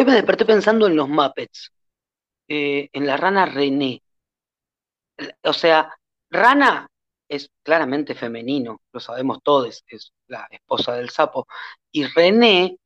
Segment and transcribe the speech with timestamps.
[0.00, 1.70] Hoy me desperté pensando en los Muppets,
[2.48, 4.02] eh, en la rana René.
[5.42, 5.94] O sea,
[6.30, 6.88] rana
[7.28, 11.46] es claramente femenino, lo sabemos todos, es la esposa del sapo.
[11.92, 12.78] Y René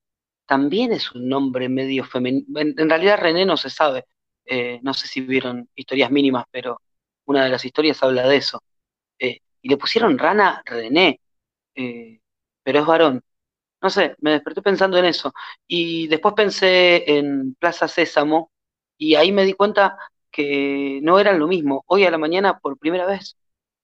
[0.44, 2.46] también es un nombre medio femenino.
[2.58, 4.06] En, realidad René no se sabe.
[4.44, 6.80] Eh, no sé si vieron historias mínimas, pero
[7.26, 8.60] una de las historias habla de eso.
[9.20, 11.20] Eh, y le pusieron rana René,
[12.64, 13.22] pero es varón.
[13.84, 15.34] No sé, me desperté pensando en eso.
[15.68, 18.50] Y después pensé en Plaza Sésamo
[18.96, 19.98] y ahí me di cuenta
[20.30, 21.84] que no eran lo mismo.
[21.86, 23.36] Hoy a la mañana, por primera vez,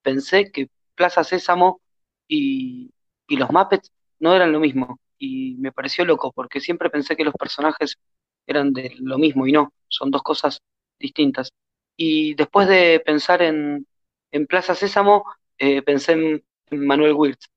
[0.02, 1.82] pensé que Plaza Sésamo
[2.28, 2.90] y,
[3.28, 4.98] y los Muppets no eran lo mismo.
[5.18, 7.98] Y me pareció loco, porque siempre pensé que los personajes
[8.46, 10.62] eran de lo mismo y no, son dos cosas
[10.98, 11.52] distintas.
[11.96, 13.86] Y después de pensar en,
[14.30, 15.24] en Plaza Sésamo,
[15.58, 17.48] eh, pensé en, en Manuel Wirtz.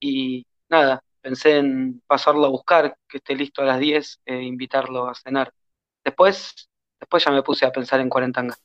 [0.00, 5.08] Y nada, pensé en pasarlo a buscar, que esté listo a las 10 e invitarlo
[5.08, 5.52] a cenar.
[6.04, 6.68] Después,
[6.98, 8.56] después ya me puse a pensar en Cuarentanga.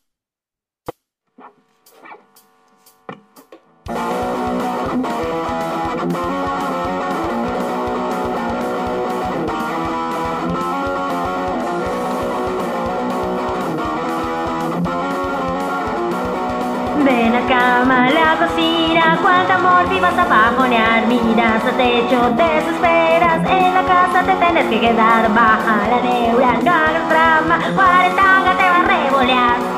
[18.45, 24.35] A cocina, cuánto amor vivas a bajonear Miras al techo, desesperas, en la casa te
[24.35, 29.75] tienes que quedar Baja la neura, no hagas drama, cuarentanga te va a revolear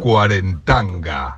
[0.00, 1.35] Cuarentanga.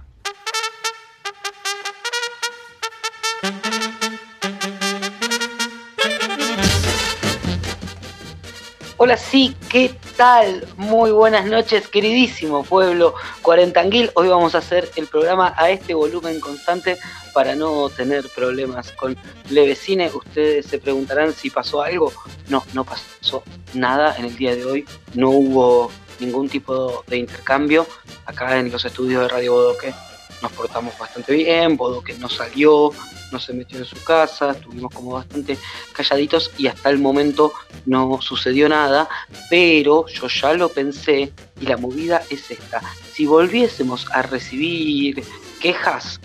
[9.00, 10.66] Hola, sí, ¿qué tal?
[10.76, 14.10] Muy buenas noches, queridísimo pueblo cuarentanguil.
[14.14, 16.98] Hoy vamos a hacer el programa a este volumen constante
[17.32, 19.16] para no tener problemas con
[19.50, 20.10] Levecine.
[20.12, 22.12] Ustedes se preguntarán si pasó algo.
[22.48, 24.84] No, no pasó nada en el día de hoy.
[25.14, 27.86] No hubo ningún tipo de intercambio
[28.26, 29.94] acá en los estudios de Radio Bodoque.
[30.42, 32.92] Nos portamos bastante bien, Bodoque no salió,
[33.32, 35.58] no se metió en su casa, estuvimos como bastante
[35.92, 37.52] calladitos y hasta el momento
[37.86, 39.08] no sucedió nada,
[39.50, 42.80] pero yo ya lo pensé y la movida es esta.
[43.12, 45.24] Si volviésemos a recibir
[45.60, 46.20] quejas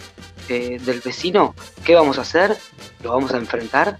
[0.48, 2.58] eh, del vecino, ¿qué vamos a hacer?
[3.02, 3.98] ¿Lo vamos a enfrentar?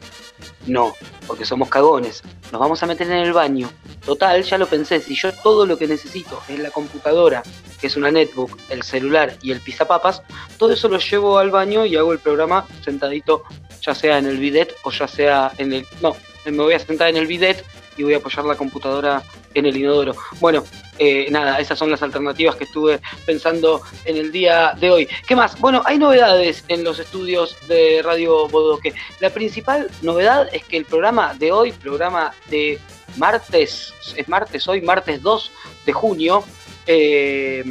[0.68, 0.94] No,
[1.28, 2.24] porque somos cagones.
[2.52, 3.70] Nos vamos a meter en el baño.
[4.06, 7.44] Total, ya lo pensé, si yo todo lo que necesito es la computadora,
[7.80, 10.22] que es una netbook, el celular y el pizapapas,
[10.58, 13.44] todo eso lo llevo al baño y hago el programa sentadito,
[13.82, 15.88] ya sea en el bidet o ya sea en el...
[16.02, 16.16] No,
[16.46, 17.64] me voy a sentar en el bidet
[17.98, 19.24] y voy a apoyar la computadora
[19.54, 20.16] en el inodoro.
[20.40, 20.64] Bueno,
[21.00, 25.10] eh, nada, esas son las alternativas que estuve pensando en el día de hoy.
[25.28, 25.60] ¿Qué más?
[25.60, 28.94] Bueno, hay novedades en los estudios de Radio Bodoque.
[29.20, 32.80] La principal novedad es que el programa de hoy, programa de
[33.18, 35.52] martes, es martes hoy, martes 2
[35.86, 36.44] de junio,
[36.86, 37.64] eh,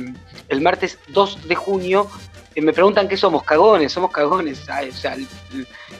[0.48, 2.10] el martes 2 de junio,
[2.54, 4.62] eh, me preguntan qué somos, cagones, somos cagones.
[4.62, 5.16] o sea,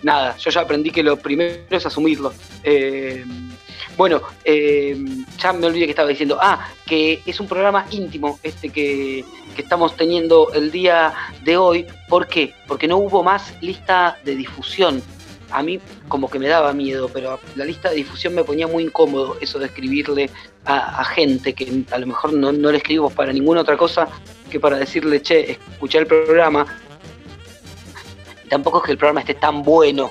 [0.02, 2.32] nada, yo ya aprendí que lo primero es asumirlo.
[3.96, 4.96] Bueno, eh,
[5.38, 6.38] ya me olvidé que estaba diciendo.
[6.40, 9.24] Ah, que es un programa íntimo este que,
[9.56, 11.12] estamos teniendo el día
[11.44, 11.86] de hoy.
[12.08, 12.54] ¿Por qué?
[12.66, 15.02] Porque no hubo más lista de difusión.
[15.50, 18.84] A mí como que me daba miedo, pero la lista de difusión me ponía muy
[18.84, 20.30] incómodo eso de escribirle
[20.64, 24.08] a, gente que a lo mejor no, no le escribo para ninguna otra cosa
[24.50, 26.66] que para decirle, che, escuché el programa.
[28.48, 30.10] tampoco es que el programa esté tan bueno.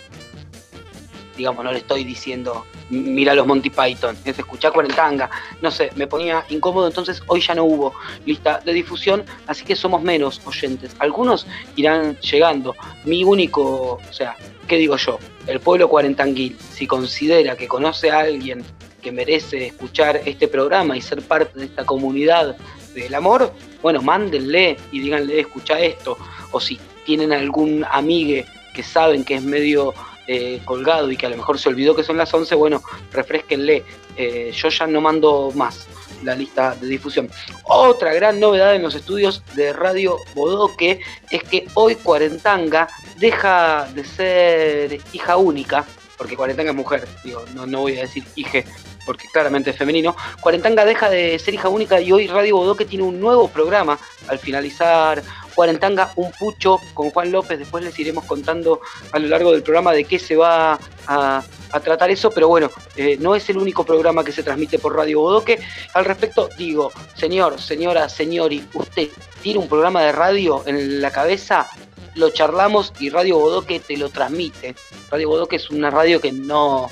[1.41, 5.27] Digamos, no le estoy diciendo, mira los Monty Python, es escuchar Cuarentanga,
[5.59, 7.95] no sé, me ponía incómodo, entonces hoy ya no hubo
[8.27, 10.95] lista de difusión, así que somos menos oyentes.
[10.99, 12.75] Algunos irán llegando.
[13.05, 14.37] Mi único, o sea,
[14.67, 15.17] ¿qué digo yo?
[15.47, 18.63] El pueblo cuarentanguil, si considera que conoce a alguien
[19.01, 22.55] que merece escuchar este programa y ser parte de esta comunidad
[22.93, 23.51] del amor,
[23.81, 26.19] bueno, mándenle y díganle, escucha esto,
[26.51, 28.45] o si tienen algún amigue
[28.75, 29.95] que saben que es medio
[30.27, 33.83] eh, colgado y que a lo mejor se olvidó que son las 11, bueno, refresquenle.
[34.17, 35.87] Eh, yo ya no mando más
[36.23, 37.29] la lista de difusión.
[37.63, 42.87] Otra gran novedad en los estudios de Radio Bodoque es que hoy Cuarentanga
[43.17, 45.85] deja de ser hija única,
[46.17, 48.63] porque Cuarentanga es mujer, digo, no, no voy a decir hija
[49.05, 50.15] porque claramente es femenino.
[50.39, 54.39] Cuarentanga deja de ser hija única y hoy Radio Bodoque tiene un nuevo programa al
[54.39, 55.23] finalizar
[55.53, 57.59] Cuarentanga, un pucho con Juan López.
[57.59, 58.81] Después les iremos contando
[59.11, 61.43] a lo largo del programa de qué se va a,
[61.83, 65.21] tratar eso, pero bueno, eh, no es el único programa que se transmite por Radio
[65.21, 65.59] Bodoque.
[65.93, 69.07] Al respecto, digo, señor, señora, señori, usted
[69.41, 71.69] tiene un programa de radio en la cabeza,
[72.15, 74.75] lo charlamos y Radio Bodoque te lo transmite.
[75.09, 76.89] Radio Bodoque es una radio que no,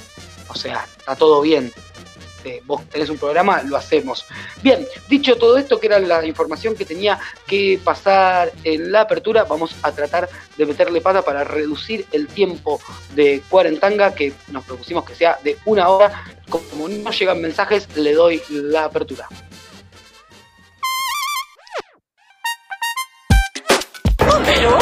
[0.47, 1.71] o sea, está todo bien.
[2.43, 4.25] Eh, vos tenés un programa, lo hacemos.
[4.61, 9.43] Bien, dicho todo esto, que era la información que tenía que pasar en la apertura,
[9.43, 12.79] vamos a tratar de meterle pata para reducir el tiempo
[13.15, 16.23] de cuarentanga, que nos propusimos que sea de una hora.
[16.49, 19.27] Como no llegan mensajes, le doy la apertura.
[24.19, 24.77] ¡Homero!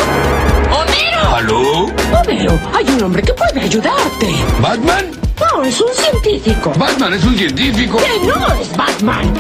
[0.72, 1.36] ¡Homero!
[1.36, 1.86] ¿Aló?
[2.22, 2.60] ¡Homero!
[2.74, 4.28] Hay un hombre que puede ayudarte.
[4.62, 5.27] ¿Batman?
[5.40, 6.72] No, es un científico.
[6.78, 7.98] ¿Batman es un científico?
[7.98, 9.34] ¡Que no es Batman!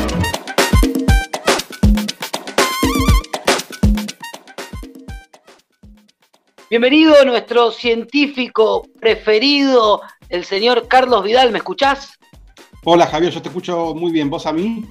[6.69, 11.51] Bienvenido nuestro científico preferido, el señor Carlos Vidal.
[11.51, 12.19] ¿Me escuchás?
[12.83, 14.29] Hola Javier, yo te escucho muy bien.
[14.29, 14.85] ¿Vos a mí?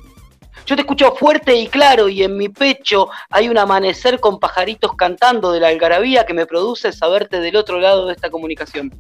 [0.65, 4.95] Yo te escucho fuerte y claro y en mi pecho hay un amanecer con pajaritos
[4.97, 8.91] cantando de la algarabía que me produce saberte del otro lado de esta comunicación.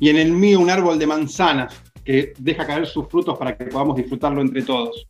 [0.00, 1.74] Y en el mío un árbol de manzanas
[2.04, 5.06] que deja caer sus frutos para que podamos disfrutarlo entre todos.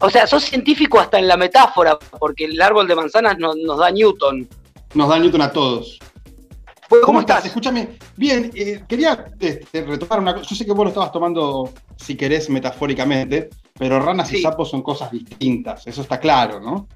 [0.00, 3.78] O sea, sos científico hasta en la metáfora, porque el árbol de manzanas no- nos
[3.78, 4.48] da Newton.
[4.94, 5.98] Nos da Newton a todos.
[6.88, 7.44] ¿Cómo, ¿Cómo estás?
[7.46, 7.98] Escúchame.
[8.16, 10.46] Bien, eh, quería este, retomar una cosa.
[10.48, 14.38] Yo sé que vos lo estabas tomando, si querés, metafóricamente, pero ranas Sí.
[14.38, 15.86] y sapos son cosas distintas.
[15.86, 16.88] Eso está claro, ¿no?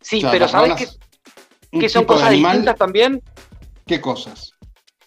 [0.00, 3.22] Sí, O sea, pero ¿sabés ranas, qué, un qué son cosas distintas también?
[3.86, 4.52] ¿Qué cosas?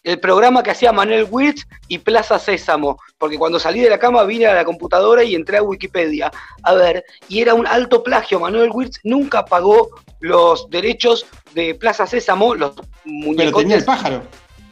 [0.10, 4.24] El programa que hacía Manuel Wirtz y Plaza Sésamo, porque cuando salí de la cama
[4.24, 6.32] vine a la computadora y entré a Wikipedia
[6.64, 8.40] a ver, y era un alto plagio.
[8.40, 9.90] Manuel Wirtz nunca pagó
[10.20, 13.62] los derechos de Plaza Sésamo, los Pero muñecos.
[13.62, 14.24] tenía el pájaro.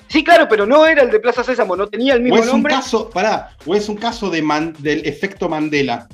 [0.07, 2.49] Sí, claro, pero no era el de Plaza Sésamo, no tenía el O mismo es
[2.51, 6.07] un caso, pará, o es un caso de Man- del efecto Mandela.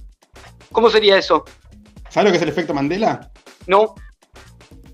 [0.73, 1.45] ¿Cómo sería eso?
[2.09, 3.31] ¿Sabes lo que es el efecto Mandela?
[3.67, 3.95] No.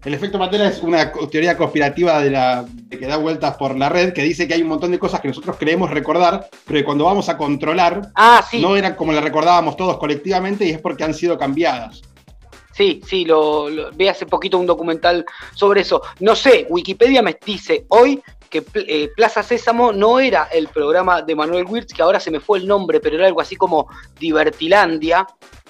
[0.05, 3.89] El efecto Mandela es una teoría conspirativa de, la, de que da vueltas por la
[3.89, 6.85] red que dice que hay un montón de cosas que nosotros creemos recordar, pero que
[6.85, 10.79] cuando vamos a controlar Ah, sí, no eran como las recordábamos todos colectivamente y es
[10.79, 12.01] porque han sido cambiadas.
[12.71, 16.01] sí, sí, lo, lo- vi hace poquito un documental sobre eso.
[16.21, 21.35] No sé, Wikipedia me dice hoy que eh, Plaza Sésamo no era el programa de
[21.35, 23.87] Manuel Wirtz, que ahora se me fue el nombre, pero era algo así como
[24.17, 25.27] Divertilandia,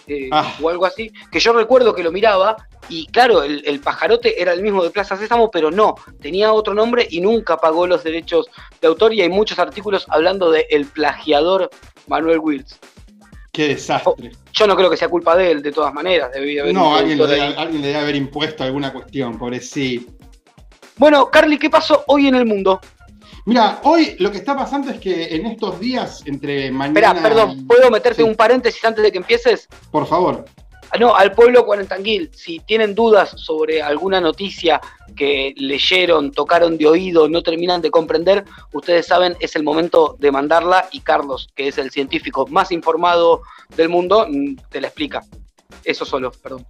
[0.07, 0.53] eh, Ah.
[0.61, 2.55] o algo así, que yo recuerdo que lo miraba,
[2.89, 6.73] y claro, el, el pajarote era el mismo de Plaza Sésamo, pero no, tenía otro
[6.73, 8.47] nombre y nunca pagó los derechos
[8.81, 11.69] de autor, y hay muchos artículos hablando de el plagiador
[12.07, 12.79] Manuel Wirtz.
[13.51, 14.31] Qué desastre.
[14.53, 17.17] Yo no creo que sea culpa de él, de todas maneras, debía haber No, alguien
[17.17, 20.11] le, debe, alguien le debe haber impuesto alguna cuestión, pobrecito.
[20.97, 22.79] Bueno, Carly, ¿qué pasó hoy en el mundo?
[23.45, 26.99] Mira, hoy lo que está pasando es que en estos días, entre mañana.
[26.99, 28.29] Espera, perdón, ¿puedo meterte Sí.
[28.29, 29.67] un paréntesis antes de que empieces?
[29.91, 30.45] Por favor.
[30.91, 34.81] Ah, No, al pueblo cuarentanguil, si tienen dudas sobre alguna noticia
[35.15, 40.31] que leyeron, tocaron de oído, no terminan de comprender, ustedes saben, es el momento de
[40.31, 43.41] mandarla y Carlos, que es el científico más informado
[43.75, 45.21] del mundo, mm, te la explica.
[45.83, 46.65] Eso solo, perdón.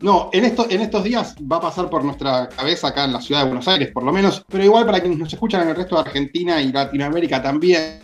[0.00, 3.42] No, en, en estos días va a pasar por nuestra cabeza acá en la ciudad
[3.42, 5.94] de Buenos Aires, por lo menos, pero igual para quienes nos escuchan en el resto
[5.96, 8.00] de Argentina y Latinoamérica también.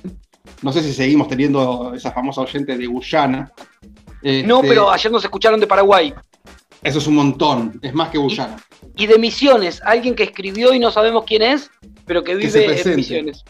[0.63, 3.53] No sé si seguimos teniendo esa famosa oyente de Guyana.
[4.25, 6.15] No, Este, pero ayer nos escucharon de Paraguay.
[6.83, 8.57] Eso es un montón, es más que Guyana.
[8.97, 11.71] Y de Misiones, alguien que escribió y no sabemos quién es,
[12.07, 12.97] pero que vive en.
[12.97, 13.45] Misiones.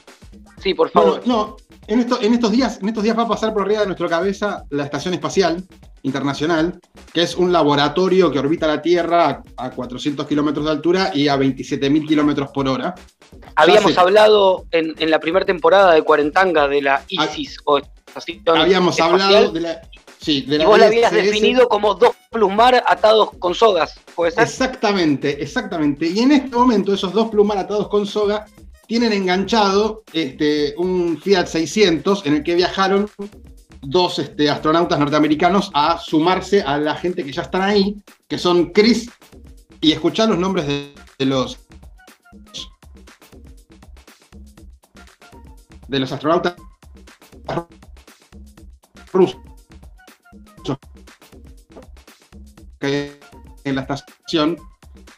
[0.62, 1.26] Sí, por Bueno, favor.
[1.26, 3.86] no, en, esto- en estos días, en estos días va a pasar por arriba de
[3.86, 5.62] nuestra cabeza la Estación Espacial
[6.02, 6.78] Internacional,
[7.12, 11.28] que es un laboratorio que orbita la Tierra a, a 400 kilómetros de altura y
[11.28, 12.94] a 27.000 kilómetros por hora.
[13.56, 18.98] Habíamos hablado en, en la primera temporada de Cuarentanga de la ISIS o Estación Habíamos
[18.98, 19.80] Espacial, hablado de la,
[20.24, 24.32] sí, de y la vos la habías definido como dos plusmar atados con sogas, ¿puede
[24.32, 24.44] ser?
[24.44, 26.06] Exactamente, exactamente.
[26.06, 28.46] Y en este momento esos dos plumar atados con soga
[28.86, 33.08] tienen enganchado este, un Fiat 600 en el que viajaron
[33.82, 38.72] dos este, astronautas norteamericanos a sumarse a la gente que ya están ahí, que son
[38.72, 39.10] Chris,
[39.80, 41.58] y escuchar los nombres de, de los
[45.86, 46.54] de los astronautas
[49.12, 49.36] rusos
[52.80, 53.18] que
[53.64, 54.56] en la estación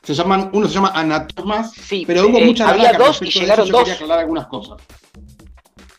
[0.03, 3.67] se llaman, uno se llama Anatomas, Sí, pero hubo eh, mucha había dos y llegaron
[3.67, 3.81] yo dos.
[3.83, 4.81] quería aclarar algunas cosas.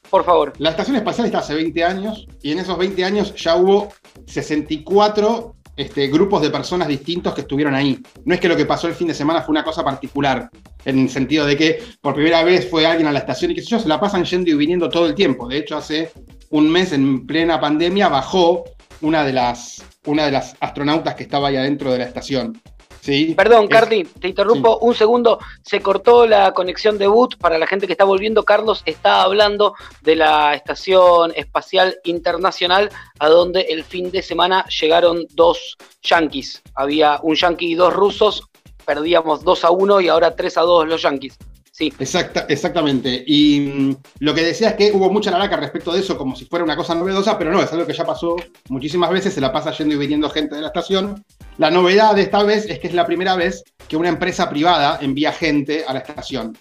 [0.09, 0.53] Por favor.
[0.57, 3.89] La estación espacial está hace 20 años y en esos 20 años ya hubo
[4.25, 7.99] 64 este, grupos de personas distintos que estuvieron ahí.
[8.25, 10.49] No es que lo que pasó el fin de semana fue una cosa particular,
[10.85, 13.61] en el sentido de que por primera vez fue alguien a la estación y que
[13.61, 15.47] yo, se la pasan yendo y viniendo todo el tiempo.
[15.47, 16.11] De hecho, hace
[16.49, 18.63] un mes en plena pandemia bajó
[19.01, 22.59] una de las, una de las astronautas que estaba ahí adentro de la estación.
[23.01, 23.33] ¿sí?
[23.37, 25.39] Perdón, Es- Carly, te interrumpo un segundo.
[25.63, 27.37] Se cortó la conexión de boot.
[27.37, 33.29] Para la gente que está volviendo, Carlos está hablando de la Estación Espacial Internacional, a
[33.29, 36.61] donde el fin de semana llegaron dos yanquis.
[36.75, 38.43] Había un yanqui y dos rusos.
[38.85, 41.37] Perdíamos 2 a 1 y ahora 3 a 2 los yanquis.
[41.77, 43.23] Sí, Exacta, exactamente.
[43.27, 46.45] Y mm, lo que decía es que hubo mucha laraca respecto de eso, como si
[46.45, 48.35] fuera una cosa novedosa, pero no, es algo que ya pasó
[48.69, 51.23] muchísimas veces, se la pasa yendo y viniendo gente de la estación.
[51.59, 54.97] La novedad de esta vez es que es la primera vez que una empresa privada
[55.03, 56.57] envía gente a la estación.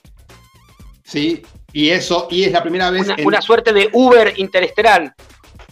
[1.02, 1.40] ¿Sí?
[1.72, 5.14] Y eso, y es la primera vez una, en- una suerte de Uber interestelar.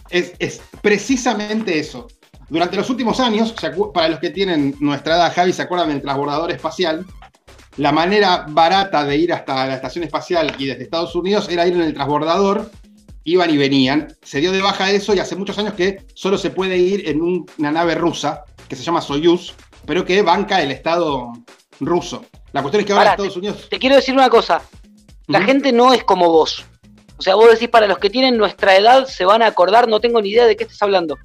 [0.09, 2.07] es, es precisamente eso.
[2.49, 5.89] Durante los últimos años, ¿se acu- para los que tienen nuestra edad, Javi, ¿se acuerdan
[5.89, 7.05] del transbordador espacial?
[7.77, 11.73] La manera barata de ir hasta la estación espacial y desde Estados Unidos era ir
[11.73, 12.71] en el transbordador,
[13.25, 14.07] iban y venían.
[14.23, 17.21] Se dio de baja eso y hace muchos años que solo se puede ir en
[17.21, 19.53] un- una nave rusa que se llama Soyuz,
[19.85, 21.33] pero que banca el Estado
[21.81, 22.25] ruso.
[22.53, 23.67] La cuestión es que ahora Pará, Estados Unidos...
[23.69, 24.61] Te quiero decir una cosa.
[25.27, 26.63] La gente no es como vos.
[27.17, 29.99] O sea, vos decís, para los que tienen nuestra edad se van a acordar, no
[29.99, 31.17] tengo ni idea de qué estás hablando.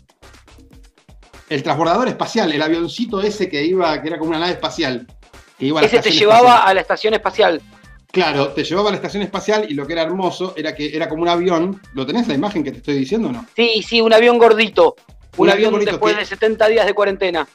[1.48, 5.06] El transbordador espacial, el avioncito ese que iba, que era como una nave espacial.
[5.60, 6.68] Que iba a la Ese te llevaba espacial.
[6.68, 7.62] a la estación espacial.
[8.10, 11.08] Claro, te llevaba a la estación espacial y lo que era hermoso era que era
[11.08, 11.80] como un avión.
[11.94, 13.46] ¿Lo tenés la imagen que te estoy diciendo o no?
[13.54, 14.96] Sí, sí, un avión gordito.
[15.36, 17.46] Un, Un avión, avión gordito después que- de 70 días de cuarentena.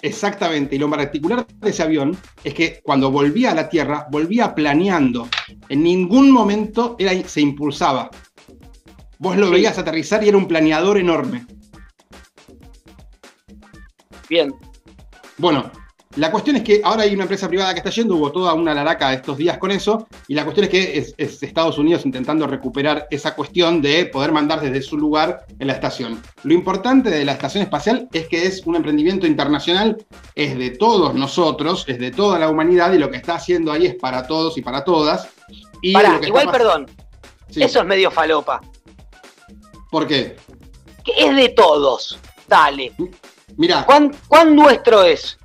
[0.00, 0.76] Exactamente.
[0.76, 5.28] Y lo particular de ese avión es que cuando volvía a la Tierra, volvía planeando.
[5.68, 8.08] En ningún momento era, se impulsaba.
[9.18, 9.52] Vos lo Sí.
[9.52, 11.44] veías aterrizar y era un planeador enorme.
[14.28, 14.54] Bien.
[15.36, 15.70] Bueno,
[16.16, 18.74] la cuestión es que ahora hay una empresa privada que está yendo, hubo toda una
[18.74, 22.48] laraca estos días con eso, y la cuestión es que es, es Estados Unidos intentando
[22.48, 26.20] recuperar esa cuestión de poder mandar desde su lugar en la estación.
[26.42, 31.14] Lo importante de la estación espacial es que es un emprendimiento internacional, es de todos
[31.14, 34.58] nosotros, es de toda la humanidad, y lo que está haciendo ahí es para todos
[34.58, 35.28] y para todas.
[35.80, 36.86] Y Pará, lo que igual, perdón.
[37.50, 37.62] Sí.
[37.62, 38.60] Eso es medio falopa.
[39.90, 40.36] ¿Por qué?
[41.04, 42.18] Que es de todos.
[42.48, 42.92] Dale.
[43.56, 45.36] Mira, ¿Cuán, cuán nuestro es?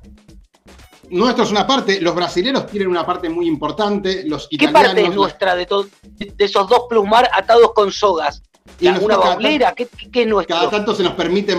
[1.10, 5.14] Nuestro es una parte, los brasileros tienen una parte muy importante, los ¿Qué parte es
[5.16, 8.42] nuestra de, to- de esos dos plusmar atados con sogas?
[8.80, 9.74] y ¿La- nosotros ¿Una baulera?
[9.74, 10.56] ¿Qué, qué- qué es nuestro?
[10.56, 11.56] Cada tanto se nos permite,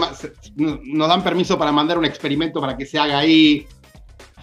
[0.57, 3.67] nos dan permiso para mandar un experimento para que se haga ahí.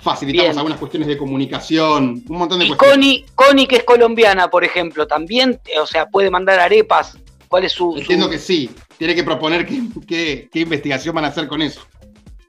[0.02, 0.58] Facilitamos Bien.
[0.58, 2.96] algunas cuestiones de comunicación, un montón de Y cuestiones.
[2.96, 7.18] Connie, Connie, que es colombiana, por ejemplo, también, eh, o sea, puede mandar arepas.
[7.48, 7.94] ¿Cuál es su...?
[7.94, 8.70] su- Entiendo que sí.
[8.98, 11.82] Tiene que proponer qué, qué- qué investigación van a hacer con eso.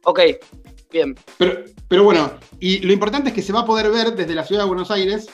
[0.05, 0.21] Ok,
[0.95, 1.15] bien.
[1.37, 4.45] Pero, pero bueno, y lo importante es que se va a poder ver desde la
[4.45, 5.27] ciudad de Buenos Aires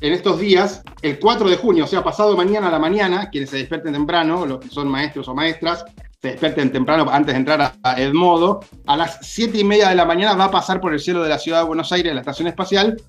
[0.00, 3.48] en estos días, el 4 de junio, o sea, pasado mañana a la mañana, quienes
[3.50, 5.84] se despierten temprano, los que son maestros o maestras,
[6.20, 10.04] se despierten temprano antes de entrar a, Edmodo, a las 7 y media de la
[10.04, 12.48] mañana va a pasar por el cielo de la ciudad de Buenos Aires, la estación
[12.48, 13.00] espacial,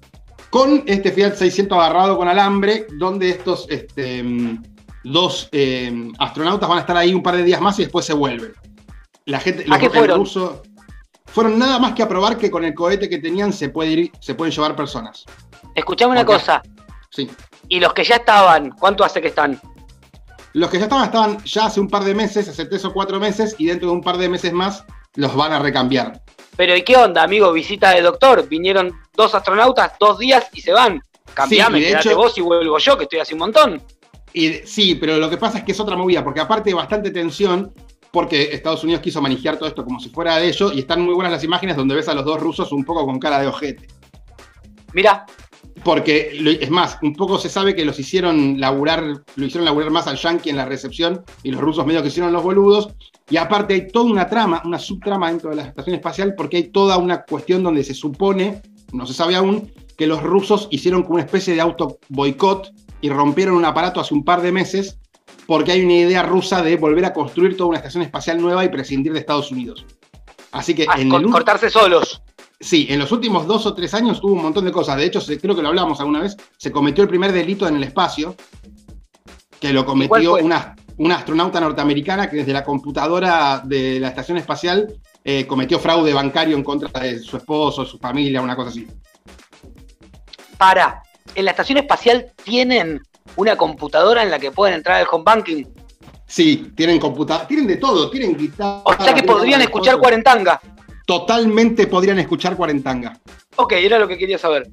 [0.52, 4.24] con este Fiat 600 agarrado con alambre, donde estos este,
[5.04, 8.14] dos eh, astronautas van a estar ahí un par de días más y después se
[8.14, 8.54] vuelven.
[9.26, 10.20] La gente, ¿A qué el fueron?
[10.20, 10.62] ruso-
[11.36, 14.12] fueron nada más que a probar que con el cohete que tenían se, puede ir,
[14.22, 15.26] se pueden llevar personas.
[15.76, 16.64] Escuchame una cosa.
[17.10, 17.30] Sí.
[17.68, 19.60] Y los que ya estaban, ¿cuánto hace que están?
[20.54, 23.20] Los que ya estaban, estaban ya hace un par de meses, hace tres o cuatro
[23.20, 26.22] meses, y dentro de un par de meses más los van a recambiar.
[26.56, 27.52] Pero ¿y qué onda, amigo?
[27.52, 28.48] Visita de doctor.
[28.48, 31.02] Vinieron dos astronautas, dos días y se van.
[31.34, 33.82] Cambiame, Sí, hecho- vos y vuelvo yo, que estoy hace un montón.
[34.32, 37.12] Y sí, pero lo que pasa es que es otra movida, porque aparte de bastante
[37.12, 37.74] tensión,
[38.16, 41.14] porque Estados Unidos quiso manejar todo esto como si fuera de ellos, y están muy
[41.14, 43.88] buenas las imágenes donde ves a los dos rusos un poco con cara de ojete.
[44.94, 45.26] Mira,
[45.84, 46.32] Porque,
[46.62, 49.04] es más, un poco se sabe que los hicieron laburar,
[49.36, 52.32] lo hicieron laburar más al yankee en la recepción, y los rusos medio que hicieron
[52.32, 52.88] los boludos,
[53.30, 56.64] y aparte hay toda una trama, una subtrama dentro de la estación espacial, porque hay
[56.70, 58.62] toda una cuestión donde se supone,
[58.94, 63.10] no se sabe aún, que los rusos hicieron como una especie de auto boicot y
[63.10, 65.00] rompieron un aparato hace un par de meses,
[65.48, 68.70] porque hay una idea rusa de volver a construir toda una estación espacial nueva y
[68.70, 69.86] prescindir de Estados Unidos.
[70.52, 72.22] Así que a en cor- el, ul- cortarse solos.
[72.60, 74.98] Sí, en los últimos dos o tres años hubo un montón de cosas.
[74.98, 76.36] De hecho, se- creo que lo hablamos alguna vez.
[76.58, 78.36] Se cometió el primer delito en el espacio,
[79.60, 80.36] que lo cometió
[80.98, 84.88] una astronauta norteamericana que desde la computadora de la estación espacial
[85.26, 88.88] eh, cometió fraude bancario en contra de su esposo, su familia, una cosa así.
[90.58, 91.04] Para,
[91.36, 93.02] en la estación espacial tienen
[93.36, 95.66] una computadora en la que pueden entrar al home banking.
[96.28, 98.82] Sí, tienen computadora, tienen de todo, tienen guitarra.
[98.86, 100.60] O sea que podrían escuchar cuarentanga.
[101.06, 103.20] Totalmente podrían escuchar cuarentanga.
[103.58, 104.68] Ok, era lo que quería saber.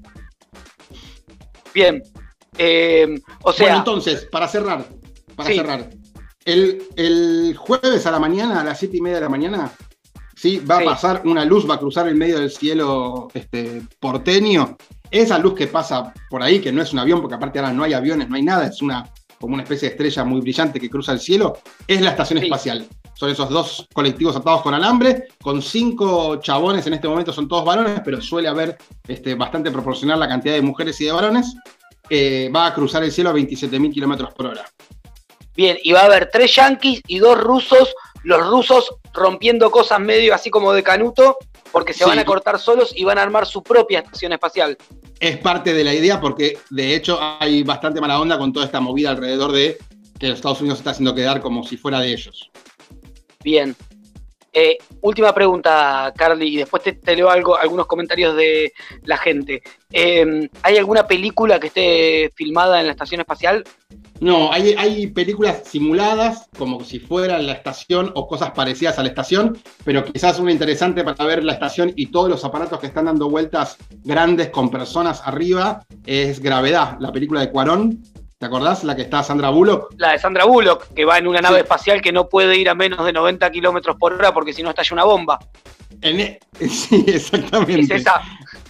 [1.74, 2.02] Bien.
[2.58, 4.84] Eh, o sea, bueno, entonces, para cerrar,
[5.36, 5.56] para Sí.
[5.56, 5.90] cerrar.
[6.44, 9.72] El, el jueves a la mañana, a las siete y media de la mañana,
[10.34, 10.58] ¿sí?
[10.58, 10.82] Va Sí.
[10.82, 14.76] a pasar una luz, va a cruzar el medio del cielo este, porteño.
[15.12, 17.84] Esa luz que pasa por ahí, que no es un avión, porque aparte ahora no
[17.84, 20.88] hay aviones, no hay nada, es una, como una especie de estrella muy brillante que
[20.90, 22.46] cruza el cielo, es la estación Sí.
[22.46, 22.86] espacial.
[23.14, 27.64] Son esos dos colectivos atados con alambre, con cinco chabones, en este momento son todos
[27.64, 31.54] varones, pero suele haber este, bastante proporcional la cantidad de mujeres y de varones.
[32.10, 34.64] Eh, va a cruzar el cielo a 27.000 kilómetros por hora.
[35.54, 40.34] Bien, y va a haber tres yanquis y dos rusos, los rusos rompiendo cosas medio
[40.34, 41.36] así como de canuto,
[41.70, 42.10] porque se Sí.
[42.10, 44.76] van a cortar solos y van a armar su propia estación espacial.
[45.22, 48.80] Es parte de la idea porque de hecho hay bastante mala onda con toda esta
[48.80, 49.78] movida alrededor de
[50.18, 52.50] que los Estados Unidos se está haciendo quedar como si fuera de ellos.
[53.44, 53.74] Bien.
[54.52, 58.72] Eh, última pregunta, Carly, y después te, leo algo, algunos comentarios de
[59.04, 59.62] la gente.
[59.92, 63.62] Eh, ¿Hay alguna película que esté filmada en la estación espacial?
[64.22, 69.08] No, hay, hay películas simuladas como si fuera la estación o cosas parecidas a la
[69.08, 73.06] estación, pero quizás una interesante para ver la estación y todos los aparatos que están
[73.06, 78.00] dando vueltas grandes con personas arriba es Gravedad, la película de Cuarón.
[78.38, 78.84] ¿Te acordás?
[78.84, 79.92] La que está Sandra Bullock.
[79.98, 81.62] La de Sandra Bullock, que va en una nave Sí.
[81.62, 84.70] espacial que no puede ir a menos de 90 kilómetros por hora porque si no
[84.70, 85.40] estalla una bomba.
[86.00, 86.38] En e-
[86.68, 87.92] sí, exactamente.
[87.96, 88.22] Es esa.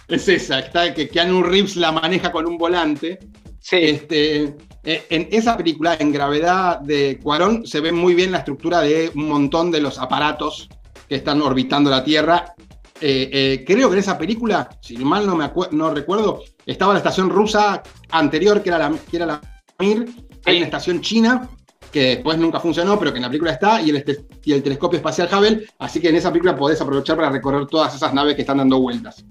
[0.08, 3.18] Es esa, está que Keanu Reeves la maneja con un volante.
[3.60, 3.76] Sí.
[3.80, 8.80] Este, eh, en esa película, en Gravedad de Cuarón, se ve muy bien la estructura
[8.80, 10.68] de un montón de los aparatos
[11.08, 12.54] que están orbitando la Tierra.
[13.00, 16.98] Eh, eh, creo que en esa película, si mal no, me no recuerdo, estaba la
[16.98, 19.40] estación rusa anterior, que era la, que era la
[19.78, 20.08] Mir.
[20.44, 21.48] Hay una estación china
[21.92, 24.96] que después nunca funcionó, pero que en la película está, y el, y el telescopio
[24.96, 25.66] espacial Hubble.
[25.78, 28.80] Así que en esa película podés aprovechar para recorrer todas esas naves que están dando
[28.80, 29.24] vueltas.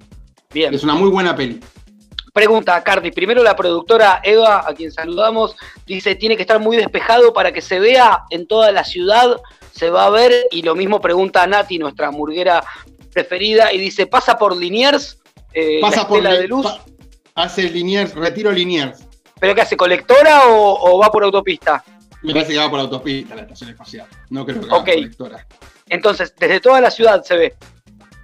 [0.53, 0.73] Bien.
[0.73, 1.59] Es una muy buena peli.
[2.33, 3.11] Pregunta, Cardi.
[3.11, 7.61] Primero la productora Eva, a quien saludamos, dice, tiene que estar muy despejado para que
[7.61, 9.35] se vea en toda la ciudad,
[9.73, 12.63] se va a ver, y lo mismo pregunta Nati, nuestra hamburguera
[13.13, 15.19] preferida, y dice, ¿pasa por Liniers?
[15.53, 16.65] Eh, Pasa la por la- de luz,
[17.35, 18.99] hace Liniers, retiro Liniers.
[19.39, 21.83] ¿pero qué hace, colectora o, o va por autopista?
[22.21, 24.07] Me parece que va por autopista la estación espacial.
[24.29, 24.71] No creo que Ok.
[24.73, 25.47] haga colectora.
[25.89, 27.55] Entonces, desde toda la ciudad se ve.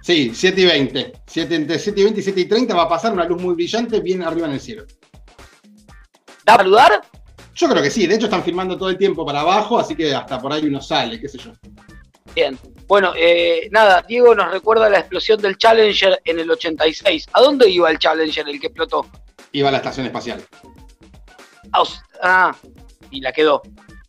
[0.08, 1.12] Sí, 7 y 20.
[1.26, 3.54] 7, entre 7 y 20 y 7 y 30 va a pasar una luz muy
[3.54, 4.86] brillante bien arriba en el cielo.
[6.46, 7.02] ¿Da a saludar?
[7.54, 10.14] Yo creo que sí, de hecho están filmando todo el tiempo para abajo, así que
[10.14, 11.52] hasta por ahí uno sale, qué sé yo.
[12.34, 12.58] Bien.
[12.86, 17.26] Bueno, eh, nada, Diego nos recuerda la explosión del Challenger en el 86.
[17.34, 19.06] ¿A dónde iba el Challenger, el que explotó?
[19.52, 20.42] Iba a la estación espacial.
[21.72, 21.82] Ah,
[22.22, 22.56] Ah,
[23.10, 23.60] y la quedó.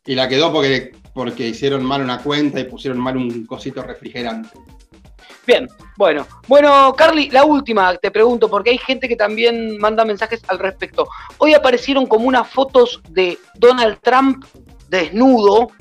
[0.05, 4.57] Y la quedó porque, porque hicieron mal una cuenta y pusieron mal un cosito refrigerante.
[5.49, 6.27] Bien, bueno.
[6.47, 11.07] Bueno, Carly, la última, te pregunto, porque hay gente que también manda mensajes al respecto.
[11.39, 14.45] Hoy aparecieron como unas fotos de Donald Trump
[14.89, 15.71] desnudo,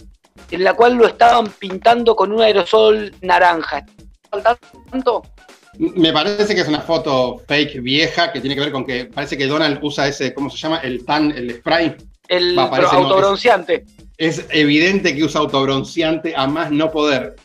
[0.51, 3.85] en la cual lo estaban pintando con un aerosol naranja.
[4.35, 4.59] ¿Está al
[4.91, 5.23] tanto?
[5.77, 9.37] Me parece que es una foto fake vieja que tiene que ver con que parece
[9.37, 10.79] que Donald usa ese, ¿cómo se llama?
[10.79, 11.95] El tan, el spray.
[12.27, 13.85] El Va, parece pro- no, es- autobronceante.
[14.17, 17.37] Es evidente que usa autobronceante a más no poder.